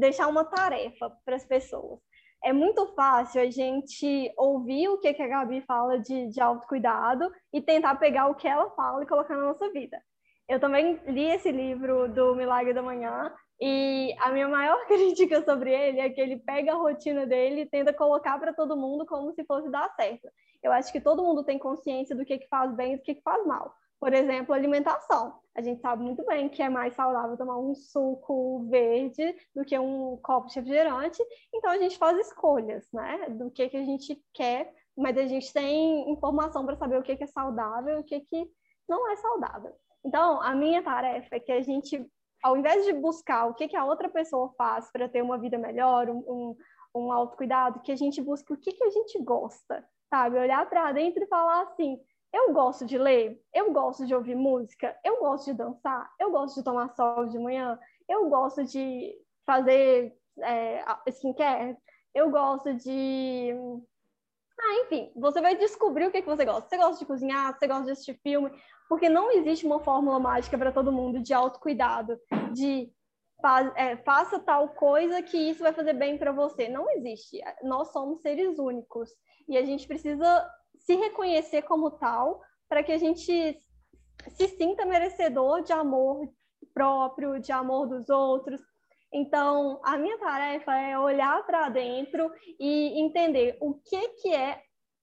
deixar 0.00 0.28
uma 0.28 0.44
tarefa 0.44 1.10
para 1.24 1.36
as 1.36 1.44
pessoas 1.44 2.00
é 2.44 2.52
muito 2.52 2.86
fácil 2.94 3.40
a 3.40 3.50
gente 3.50 4.32
ouvir 4.36 4.88
o 4.88 4.98
que, 4.98 5.12
que 5.12 5.22
a 5.22 5.28
Gabi 5.28 5.60
fala 5.62 5.98
de, 5.98 6.28
de 6.28 6.40
autocuidado 6.40 7.30
e 7.52 7.60
tentar 7.60 7.96
pegar 7.96 8.28
o 8.28 8.34
que 8.34 8.46
ela 8.46 8.70
fala 8.70 9.02
e 9.02 9.06
colocar 9.06 9.36
na 9.36 9.46
nossa 9.46 9.70
vida. 9.70 10.00
Eu 10.48 10.58
também 10.58 10.98
li 11.06 11.24
esse 11.24 11.52
livro 11.52 12.08
do 12.08 12.34
Milagre 12.34 12.72
da 12.72 12.82
Manhã 12.82 13.32
e 13.60 14.14
a 14.20 14.30
minha 14.30 14.48
maior 14.48 14.78
crítica 14.88 15.42
sobre 15.44 15.72
ele 15.72 16.00
é 16.00 16.08
que 16.08 16.20
ele 16.20 16.38
pega 16.38 16.72
a 16.72 16.76
rotina 16.76 17.26
dele 17.26 17.62
e 17.62 17.66
tenta 17.66 17.92
colocar 17.92 18.38
para 18.38 18.54
todo 18.54 18.76
mundo 18.76 19.04
como 19.04 19.32
se 19.32 19.44
fosse 19.44 19.70
dar 19.70 19.92
certo. 19.94 20.28
Eu 20.62 20.72
acho 20.72 20.92
que 20.92 21.00
todo 21.00 21.22
mundo 21.22 21.44
tem 21.44 21.58
consciência 21.58 22.16
do 22.16 22.24
que, 22.24 22.38
que 22.38 22.48
faz 22.48 22.74
bem 22.74 22.94
e 22.94 22.96
do 22.96 23.02
que, 23.02 23.16
que 23.16 23.22
faz 23.22 23.44
mal. 23.46 23.74
Por 24.00 24.14
exemplo, 24.14 24.54
alimentação. 24.54 25.34
A 25.58 25.60
gente 25.60 25.80
sabe 25.80 26.04
muito 26.04 26.24
bem 26.24 26.48
que 26.48 26.62
é 26.62 26.68
mais 26.68 26.94
saudável 26.94 27.36
tomar 27.36 27.58
um 27.58 27.74
suco 27.74 28.64
verde 28.70 29.34
do 29.52 29.64
que 29.64 29.76
um 29.76 30.16
copo 30.18 30.46
de 30.46 30.54
refrigerante. 30.54 31.20
Então 31.52 31.72
a 31.72 31.76
gente 31.76 31.98
faz 31.98 32.16
escolhas, 32.16 32.86
né? 32.92 33.28
Do 33.30 33.50
que, 33.50 33.68
que 33.68 33.76
a 33.76 33.84
gente 33.84 34.24
quer, 34.32 34.72
mas 34.96 35.18
a 35.18 35.26
gente 35.26 35.52
tem 35.52 36.12
informação 36.12 36.64
para 36.64 36.76
saber 36.76 36.96
o 36.96 37.02
que, 37.02 37.16
que 37.16 37.24
é 37.24 37.26
saudável 37.26 37.96
e 37.96 38.00
o 38.00 38.04
que, 38.04 38.20
que 38.20 38.48
não 38.88 39.10
é 39.10 39.16
saudável. 39.16 39.74
Então, 40.04 40.40
a 40.40 40.54
minha 40.54 40.80
tarefa 40.80 41.34
é 41.34 41.40
que 41.40 41.50
a 41.50 41.60
gente, 41.60 42.08
ao 42.40 42.56
invés 42.56 42.84
de 42.84 42.92
buscar 42.92 43.46
o 43.46 43.54
que, 43.54 43.66
que 43.66 43.76
a 43.76 43.84
outra 43.84 44.08
pessoa 44.08 44.54
faz 44.56 44.88
para 44.92 45.08
ter 45.08 45.22
uma 45.22 45.38
vida 45.38 45.58
melhor, 45.58 46.08
um, 46.08 46.18
um, 46.18 46.56
um 46.94 47.12
autocuidado, 47.12 47.80
que 47.80 47.90
a 47.90 47.96
gente 47.96 48.22
busque 48.22 48.52
o 48.52 48.56
que, 48.56 48.70
que 48.70 48.84
a 48.84 48.90
gente 48.90 49.20
gosta, 49.24 49.84
sabe? 50.08 50.38
Olhar 50.38 50.68
para 50.70 50.92
dentro 50.92 51.20
e 51.20 51.26
falar 51.26 51.62
assim: 51.62 51.98
eu 52.32 52.52
gosto 52.52 52.84
de 52.84 52.98
ler, 52.98 53.40
eu 53.54 53.72
gosto 53.72 54.06
de 54.06 54.14
ouvir 54.14 54.34
música, 54.34 54.96
eu 55.04 55.18
gosto 55.18 55.46
de 55.46 55.54
dançar, 55.54 56.10
eu 56.20 56.30
gosto 56.30 56.56
de 56.56 56.64
tomar 56.64 56.94
sol 56.94 57.26
de 57.26 57.38
manhã, 57.38 57.78
eu 58.08 58.28
gosto 58.28 58.64
de 58.64 59.14
fazer 59.46 60.14
é, 60.40 60.84
skincare, 61.08 61.76
eu 62.14 62.30
gosto 62.30 62.74
de. 62.74 63.54
Ah, 64.60 64.82
enfim, 64.84 65.12
você 65.14 65.40
vai 65.40 65.56
descobrir 65.56 66.06
o 66.06 66.10
que, 66.10 66.20
que 66.20 66.28
você 66.28 66.44
gosta. 66.44 66.68
Você 66.68 66.76
gosta 66.76 66.98
de 66.98 67.06
cozinhar, 67.06 67.56
você 67.56 67.66
gosta 67.66 67.84
de 67.84 67.92
assistir 67.92 68.18
filme, 68.22 68.50
porque 68.88 69.08
não 69.08 69.30
existe 69.30 69.64
uma 69.64 69.80
fórmula 69.80 70.18
mágica 70.18 70.58
para 70.58 70.72
todo 70.72 70.92
mundo 70.92 71.20
de 71.20 71.32
autocuidado, 71.32 72.18
de 72.52 72.92
é, 73.76 73.96
faça 73.98 74.40
tal 74.40 74.70
coisa 74.70 75.22
que 75.22 75.36
isso 75.36 75.62
vai 75.62 75.72
fazer 75.72 75.92
bem 75.92 76.18
para 76.18 76.32
você. 76.32 76.68
Não 76.68 76.90
existe. 76.90 77.40
Nós 77.62 77.92
somos 77.92 78.20
seres 78.20 78.58
únicos 78.58 79.10
e 79.48 79.56
a 79.56 79.64
gente 79.64 79.86
precisa 79.86 80.44
se 80.88 80.96
reconhecer 80.96 81.60
como 81.64 81.90
tal, 81.90 82.40
para 82.66 82.82
que 82.82 82.92
a 82.92 82.96
gente 82.96 83.60
se 84.30 84.48
sinta 84.48 84.86
merecedor 84.86 85.60
de 85.62 85.70
amor 85.70 86.26
próprio, 86.72 87.38
de 87.38 87.52
amor 87.52 87.86
dos 87.86 88.08
outros. 88.08 88.58
Então, 89.12 89.82
a 89.84 89.98
minha 89.98 90.16
tarefa 90.16 90.74
é 90.74 90.98
olhar 90.98 91.44
para 91.44 91.68
dentro 91.68 92.32
e 92.58 92.98
entender 93.02 93.58
o 93.60 93.74
que, 93.74 94.08
que 94.20 94.34
é 94.34 94.62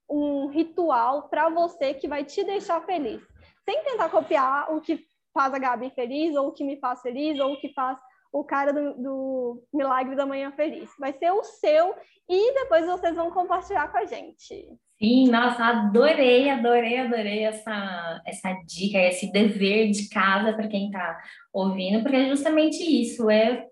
um 0.09 0.47
ritual 0.47 1.29
para 1.29 1.49
você 1.49 1.93
que 1.93 2.07
vai 2.07 2.23
te 2.23 2.43
deixar 2.43 2.83
feliz. 2.83 3.21
Sem 3.63 3.83
tentar 3.83 4.09
copiar 4.09 4.73
o 4.73 4.81
que 4.81 5.05
faz 5.31 5.53
a 5.53 5.59
Gabi 5.59 5.91
feliz, 5.91 6.35
ou 6.35 6.47
o 6.47 6.51
que 6.51 6.63
me 6.63 6.79
faz 6.79 6.99
feliz, 7.01 7.39
ou 7.39 7.53
o 7.53 7.59
que 7.61 7.71
faz 7.73 7.99
o 8.33 8.43
cara 8.43 8.73
do, 8.73 8.95
do 8.95 9.63
Milagre 9.71 10.15
da 10.15 10.25
Manhã 10.25 10.51
feliz. 10.53 10.89
Vai 10.97 11.13
ser 11.13 11.29
o 11.29 11.43
seu 11.43 11.95
e 12.27 12.53
depois 12.55 12.87
vocês 12.87 13.15
vão 13.15 13.29
compartilhar 13.29 13.91
com 13.91 13.99
a 13.99 14.05
gente. 14.05 14.79
Sim, 14.97 15.27
nossa, 15.29 15.63
adorei, 15.65 16.49
adorei, 16.49 16.97
adorei 16.99 17.43
essa, 17.43 18.21
essa 18.25 18.53
dica, 18.65 18.97
esse 18.97 19.29
dever 19.29 19.91
de 19.91 20.07
casa 20.07 20.53
para 20.53 20.69
quem 20.69 20.85
está 20.85 21.21
ouvindo, 21.51 22.01
porque 22.01 22.15
é 22.15 22.29
justamente 22.29 22.81
isso, 22.81 23.29
é 23.29 23.67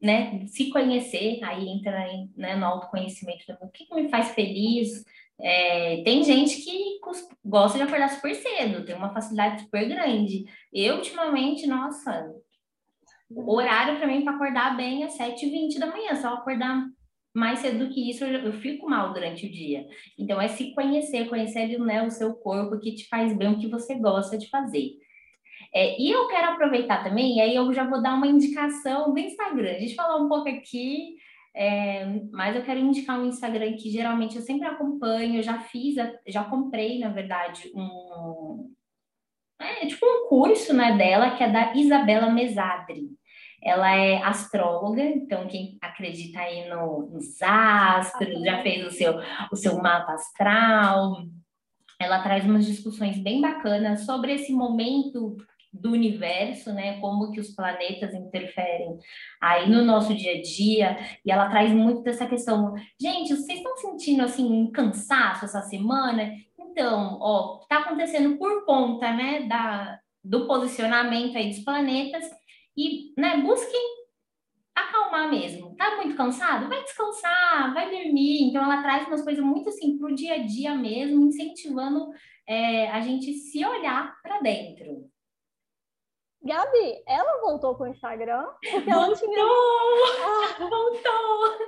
né, 0.00 0.46
se 0.46 0.70
conhecer, 0.70 1.40
aí 1.42 1.68
entra 1.68 2.06
né, 2.36 2.54
no 2.54 2.64
autoconhecimento, 2.64 3.44
o 3.60 3.68
que, 3.68 3.92
me 3.92 4.08
faz 4.08 4.30
feliz. 4.30 5.04
É, 5.40 6.02
tem 6.04 6.22
gente 6.22 6.62
que 6.62 7.00
gosta 7.44 7.78
de 7.78 7.84
acordar 7.84 8.08
super 8.10 8.34
cedo, 8.34 8.84
tem 8.84 8.94
uma 8.94 9.12
facilidade 9.12 9.62
super 9.62 9.88
grande. 9.88 10.44
Eu, 10.72 10.96
ultimamente, 10.96 11.66
nossa, 11.66 12.32
horário 13.34 13.98
para 13.98 14.06
mim 14.06 14.22
para 14.22 14.34
acordar 14.34 14.76
bem 14.76 15.04
é 15.04 15.08
7h20 15.08 15.78
da 15.78 15.86
manhã, 15.86 16.14
só 16.16 16.34
acordar 16.34 16.86
mais 17.34 17.60
cedo 17.60 17.86
do 17.86 17.92
que 17.92 18.10
isso, 18.10 18.24
eu, 18.24 18.40
eu, 18.40 18.52
fico 18.52 18.88
mal 18.88 19.12
durante 19.12 19.46
o 19.46 19.50
dia. 19.50 19.86
Então, 20.18 20.40
é 20.40 20.48
se 20.48 20.72
conhecer, 20.74 21.28
conhecer 21.28 21.78
né, 21.78 22.02
o 22.02 22.10
seu 22.10 22.34
corpo, 22.34 22.74
o 22.74 22.80
que 22.80 22.94
te 22.94 23.08
faz 23.08 23.36
bem, 23.36 23.52
o 23.52 23.58
que 23.58 23.68
você 23.68 23.94
gosta 23.94 24.36
de 24.36 24.48
fazer. 24.48 24.92
É, 25.74 26.00
e 26.00 26.10
eu 26.10 26.26
quero 26.28 26.52
aproveitar 26.52 27.04
também, 27.04 27.36
e 27.36 27.40
aí 27.40 27.54
eu 27.54 27.72
já 27.72 27.84
vou 27.84 28.02
dar 28.02 28.14
uma 28.14 28.26
indicação 28.26 29.12
do 29.12 29.18
Instagram. 29.18 29.70
A 29.70 29.78
gente 29.78 29.94
falou 29.94 30.24
um 30.24 30.28
pouco 30.28 30.48
aqui, 30.48 31.16
é, 31.54 32.06
mas 32.32 32.56
eu 32.56 32.62
quero 32.62 32.80
indicar 32.80 33.18
um 33.18 33.26
Instagram 33.26 33.74
que 33.74 33.90
geralmente 33.90 34.36
eu 34.36 34.42
sempre 34.42 34.66
acompanho, 34.66 35.42
já 35.42 35.58
fiz, 35.58 35.96
já 36.26 36.44
comprei, 36.44 36.98
na 36.98 37.10
verdade, 37.10 37.70
um. 37.74 38.72
É 39.60 39.86
tipo 39.86 40.06
um 40.06 40.28
curso 40.28 40.72
né, 40.72 40.96
dela, 40.96 41.36
que 41.36 41.42
é 41.42 41.50
da 41.50 41.74
Isabela 41.74 42.30
Mesadri. 42.30 43.08
Ela 43.62 43.94
é 43.96 44.22
astróloga, 44.22 45.02
então 45.02 45.46
quem 45.48 45.76
acredita 45.80 46.40
aí 46.40 46.68
no, 46.68 47.08
nos 47.10 47.40
astros, 47.42 48.42
já 48.42 48.62
fez 48.62 48.86
o 48.86 48.90
seu, 48.90 49.14
o 49.50 49.56
seu 49.56 49.76
mapa 49.82 50.12
astral. 50.12 51.22
Ela 52.00 52.22
traz 52.22 52.44
umas 52.44 52.64
discussões 52.64 53.18
bem 53.18 53.40
bacanas 53.40 54.06
sobre 54.06 54.32
esse 54.32 54.52
momento 54.52 55.36
do 55.72 55.92
universo, 55.92 56.72
né? 56.72 56.98
Como 57.00 57.30
que 57.30 57.40
os 57.40 57.54
planetas 57.54 58.14
interferem 58.14 58.98
aí 59.40 59.68
no 59.68 59.84
nosso 59.84 60.14
dia 60.14 60.38
a 60.38 60.42
dia. 60.42 60.98
E 61.24 61.30
ela 61.30 61.48
traz 61.48 61.72
muito 61.72 62.02
dessa 62.02 62.26
questão. 62.26 62.74
Gente, 63.00 63.34
vocês 63.34 63.58
estão 63.58 63.76
sentindo 63.76 64.22
assim 64.22 64.50
um 64.50 64.70
cansaço 64.70 65.44
essa 65.44 65.62
semana? 65.62 66.32
Então, 66.58 67.18
ó, 67.20 67.58
tá 67.68 67.78
acontecendo 67.78 68.38
por 68.38 68.64
conta, 68.64 69.12
né, 69.12 69.42
da, 69.42 69.98
do 70.22 70.46
posicionamento 70.46 71.36
aí 71.36 71.50
dos 71.50 71.60
planetas 71.60 72.37
e 72.78 73.12
né, 73.20 73.38
busquem 73.38 73.98
acalmar 74.72 75.28
mesmo. 75.28 75.74
Tá 75.74 75.96
muito 75.96 76.16
cansado? 76.16 76.68
Vai 76.68 76.82
descansar, 76.84 77.74
vai 77.74 77.90
dormir. 77.90 78.44
Então, 78.44 78.62
ela 78.62 78.80
traz 78.80 79.04
umas 79.08 79.22
coisas 79.22 79.44
muito 79.44 79.68
assim 79.68 79.98
pro 79.98 80.14
dia 80.14 80.34
a 80.34 80.46
dia 80.46 80.76
mesmo, 80.76 81.26
incentivando 81.26 82.08
é, 82.46 82.88
a 82.90 83.00
gente 83.00 83.32
se 83.34 83.64
olhar 83.64 84.16
para 84.22 84.40
dentro. 84.40 85.10
Gabi, 86.40 87.02
ela 87.06 87.40
voltou 87.40 87.74
com 87.74 87.82
o 87.82 87.88
Instagram? 87.88 88.46
Porque 88.62 88.90
voltou! 88.90 89.04
ela 89.04 89.16
tinha. 89.16 89.44
Ah. 89.44 90.68
Voltou! 90.68 91.58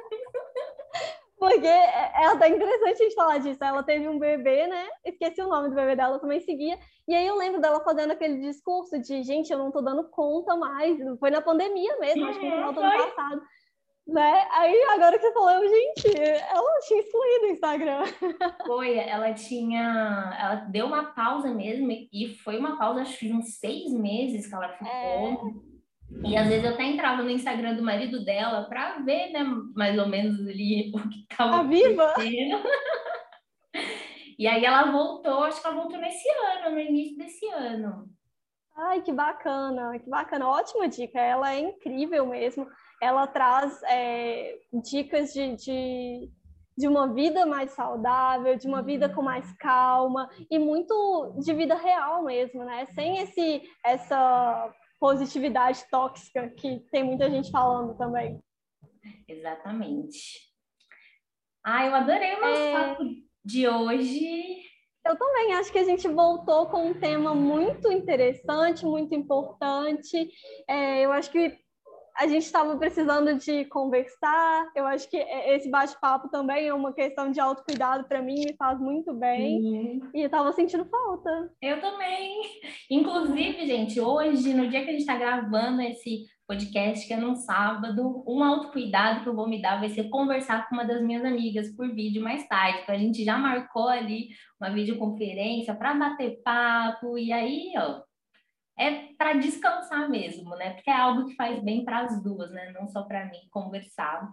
Porque 1.40 1.66
é, 1.66 2.12
é 2.16 2.26
até 2.26 2.48
interessante 2.48 3.00
a 3.00 3.04
gente 3.04 3.14
falar 3.14 3.38
disso. 3.38 3.64
Ela 3.64 3.82
teve 3.82 4.06
um 4.06 4.18
bebê, 4.18 4.66
né? 4.66 4.86
Esqueci 5.02 5.40
o 5.40 5.48
nome 5.48 5.70
do 5.70 5.74
bebê 5.74 5.96
dela, 5.96 6.18
também 6.18 6.38
seguia. 6.40 6.78
E 7.08 7.14
aí 7.14 7.26
eu 7.26 7.34
lembro 7.34 7.62
dela 7.62 7.82
fazendo 7.82 8.10
aquele 8.10 8.40
discurso 8.40 9.00
de, 9.00 9.22
gente, 9.22 9.50
eu 9.50 9.58
não 9.58 9.70
tô 9.70 9.80
dando 9.80 10.04
conta 10.10 10.54
mais. 10.54 10.98
Foi 11.18 11.30
na 11.30 11.40
pandemia 11.40 11.96
mesmo, 11.98 12.26
acho 12.26 12.38
que 12.38 12.44
no 12.44 12.52
final 12.52 12.72
do 12.74 12.80
ano 12.80 12.92
passado. 12.92 13.42
Né? 14.06 14.48
Aí 14.50 14.82
agora 14.90 15.18
que 15.18 15.24
você 15.24 15.32
falou, 15.32 15.66
gente, 15.66 16.20
ela 16.20 16.80
tinha 16.86 17.00
excluído 17.00 17.44
o 17.44 17.50
Instagram. 17.50 18.02
Foi, 18.66 18.98
ela 18.98 19.32
tinha. 19.32 20.36
Ela 20.38 20.54
deu 20.56 20.86
uma 20.86 21.14
pausa 21.14 21.54
mesmo, 21.54 21.90
e 21.90 22.36
foi 22.44 22.58
uma 22.58 22.76
pausa, 22.76 23.02
acho 23.02 23.18
que 23.18 23.28
de 23.28 23.32
uns 23.32 23.58
seis 23.58 23.92
meses 23.92 24.46
que 24.46 24.54
ela 24.54 24.68
ficou. 24.68 24.88
É 24.88 25.69
e 26.24 26.36
às 26.36 26.48
vezes 26.48 26.64
eu 26.64 26.74
até 26.74 26.84
entrava 26.84 27.22
no 27.22 27.30
Instagram 27.30 27.74
do 27.74 27.82
marido 27.82 28.24
dela 28.24 28.64
para 28.64 28.98
ver, 28.98 29.30
né, 29.30 29.44
mais 29.74 29.98
ou 29.98 30.08
menos 30.08 30.40
ali 30.46 30.92
o 30.94 31.08
que 31.08 31.20
estava 31.30 31.60
acontecendo. 31.60 32.62
e 34.38 34.46
aí 34.46 34.64
ela 34.64 34.90
voltou, 34.90 35.44
acho 35.44 35.60
que 35.60 35.66
ela 35.66 35.76
voltou 35.76 35.98
nesse 35.98 36.28
ano, 36.28 36.74
no 36.74 36.80
início 36.80 37.16
desse 37.16 37.46
ano. 37.48 38.08
Ai, 38.76 39.02
que 39.02 39.12
bacana, 39.12 39.98
que 39.98 40.08
bacana, 40.08 40.48
ótima 40.48 40.88
dica. 40.88 41.20
Ela 41.20 41.54
é 41.54 41.60
incrível 41.60 42.26
mesmo. 42.26 42.66
Ela 43.02 43.26
traz 43.26 43.82
é, 43.82 44.56
dicas 44.82 45.32
de, 45.32 45.54
de, 45.56 46.30
de 46.78 46.88
uma 46.88 47.12
vida 47.12 47.44
mais 47.44 47.72
saudável, 47.72 48.56
de 48.56 48.66
uma 48.66 48.82
vida 48.82 49.08
com 49.08 49.22
mais 49.22 49.52
calma 49.58 50.30
e 50.50 50.58
muito 50.58 51.34
de 51.38 51.52
vida 51.52 51.74
real 51.74 52.22
mesmo, 52.24 52.64
né? 52.64 52.86
Sem 52.94 53.18
esse 53.18 53.62
essa 53.84 54.72
positividade 55.00 55.84
tóxica 55.90 56.50
que 56.50 56.80
tem 56.92 57.02
muita 57.02 57.30
gente 57.30 57.50
falando 57.50 57.96
também. 57.96 58.38
Exatamente. 59.26 60.50
Ah, 61.64 61.86
eu 61.86 61.94
adorei 61.94 62.34
o 62.34 62.40
nosso 62.40 62.62
é... 62.62 62.72
papo 62.72 63.04
de 63.44 63.66
hoje. 63.66 64.62
Eu 65.06 65.16
também 65.16 65.54
acho 65.54 65.72
que 65.72 65.78
a 65.78 65.84
gente 65.84 66.06
voltou 66.06 66.66
com 66.66 66.88
um 66.88 67.00
tema 67.00 67.34
muito 67.34 67.90
interessante, 67.90 68.84
muito 68.84 69.14
importante. 69.14 70.28
É, 70.68 71.04
eu 71.04 71.10
acho 71.12 71.30
que 71.30 71.58
a 72.16 72.26
gente 72.26 72.44
estava 72.44 72.76
precisando 72.76 73.34
de 73.34 73.64
conversar. 73.66 74.70
Eu 74.74 74.86
acho 74.86 75.08
que 75.08 75.16
esse 75.16 75.70
bate-papo 75.70 76.28
também 76.28 76.66
é 76.66 76.74
uma 76.74 76.92
questão 76.92 77.30
de 77.30 77.40
autocuidado 77.40 78.04
para 78.04 78.22
mim, 78.22 78.44
me 78.46 78.56
faz 78.56 78.78
muito 78.80 79.12
bem. 79.14 79.60
Uhum. 79.60 80.10
E 80.14 80.20
eu 80.20 80.26
estava 80.26 80.52
sentindo 80.52 80.84
falta. 80.84 81.52
Eu 81.60 81.80
também. 81.80 82.42
Inclusive, 82.90 83.66
gente, 83.66 84.00
hoje, 84.00 84.52
no 84.54 84.68
dia 84.68 84.82
que 84.82 84.88
a 84.88 84.92
gente 84.92 85.00
está 85.00 85.16
gravando 85.16 85.80
esse 85.82 86.24
podcast, 86.46 87.06
que 87.06 87.12
é 87.12 87.16
num 87.16 87.36
sábado, 87.36 88.24
um 88.26 88.42
autocuidado 88.42 89.22
que 89.22 89.28
eu 89.28 89.36
vou 89.36 89.48
me 89.48 89.62
dar 89.62 89.78
vai 89.78 89.88
ser 89.88 90.08
conversar 90.08 90.68
com 90.68 90.74
uma 90.74 90.84
das 90.84 91.00
minhas 91.00 91.24
amigas 91.24 91.74
por 91.76 91.94
vídeo 91.94 92.22
mais 92.22 92.46
tarde. 92.48 92.80
Então, 92.82 92.94
a 92.94 92.98
gente 92.98 93.24
já 93.24 93.38
marcou 93.38 93.86
ali 93.86 94.30
uma 94.60 94.70
videoconferência 94.70 95.74
para 95.74 95.94
bater 95.94 96.42
papo. 96.42 97.16
E 97.16 97.32
aí, 97.32 97.72
ó, 97.76 98.02
é 98.80 99.12
para 99.18 99.34
descansar 99.34 100.08
mesmo, 100.08 100.56
né? 100.56 100.70
Porque 100.70 100.88
é 100.88 100.96
algo 100.96 101.26
que 101.26 101.36
faz 101.36 101.62
bem 101.62 101.84
para 101.84 102.00
as 102.00 102.22
duas, 102.22 102.50
né? 102.50 102.72
Não 102.72 102.88
só 102.88 103.02
para 103.02 103.26
mim 103.26 103.46
conversar 103.50 104.32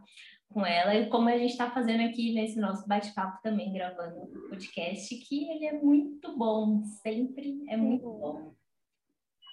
com 0.50 0.66
ela, 0.66 0.96
e 0.96 1.10
como 1.10 1.28
a 1.28 1.38
gente 1.38 1.52
está 1.52 1.70
fazendo 1.70 2.08
aqui 2.08 2.34
nesse 2.34 2.58
nosso 2.58 2.88
bate-papo 2.88 3.42
também, 3.44 3.74
gravando 3.74 4.16
o 4.24 4.50
podcast, 4.50 5.14
que 5.14 5.50
ele 5.52 5.66
é 5.66 5.74
muito 5.74 6.38
bom, 6.38 6.82
sempre 7.04 7.62
é 7.68 7.76
muito 7.76 8.10
bom. 8.10 8.54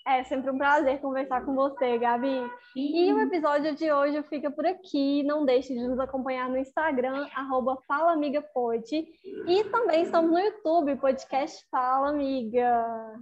É 0.06 0.22
sempre 0.22 0.50
um 0.50 0.58
prazer 0.58 1.00
conversar 1.00 1.44
com 1.44 1.54
você, 1.54 1.98
Gabi. 1.98 2.38
Sim. 2.74 2.94
E 2.94 3.12
o 3.12 3.20
episódio 3.20 3.74
de 3.74 3.90
hoje 3.90 4.22
fica 4.24 4.50
por 4.50 4.66
aqui. 4.66 5.22
Não 5.22 5.46
deixe 5.46 5.74
de 5.74 5.80
nos 5.80 5.98
acompanhar 5.98 6.48
no 6.48 6.58
Instagram, 6.58 7.26
arroba 7.34 7.78
Fala 7.88 8.12
Amiga 8.12 8.42
Pod. 8.42 8.84
E 8.94 9.64
também 9.64 10.02
estamos 10.02 10.30
no 10.30 10.38
YouTube, 10.38 10.96
podcast 10.96 11.66
Fala 11.70 12.10
Amiga. 12.10 13.18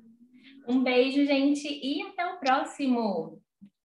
Um 0.67 0.83
beijo, 0.83 1.25
gente, 1.27 1.67
e 1.69 2.03
até 2.03 2.27
o 2.27 2.39
próximo! 2.39 3.43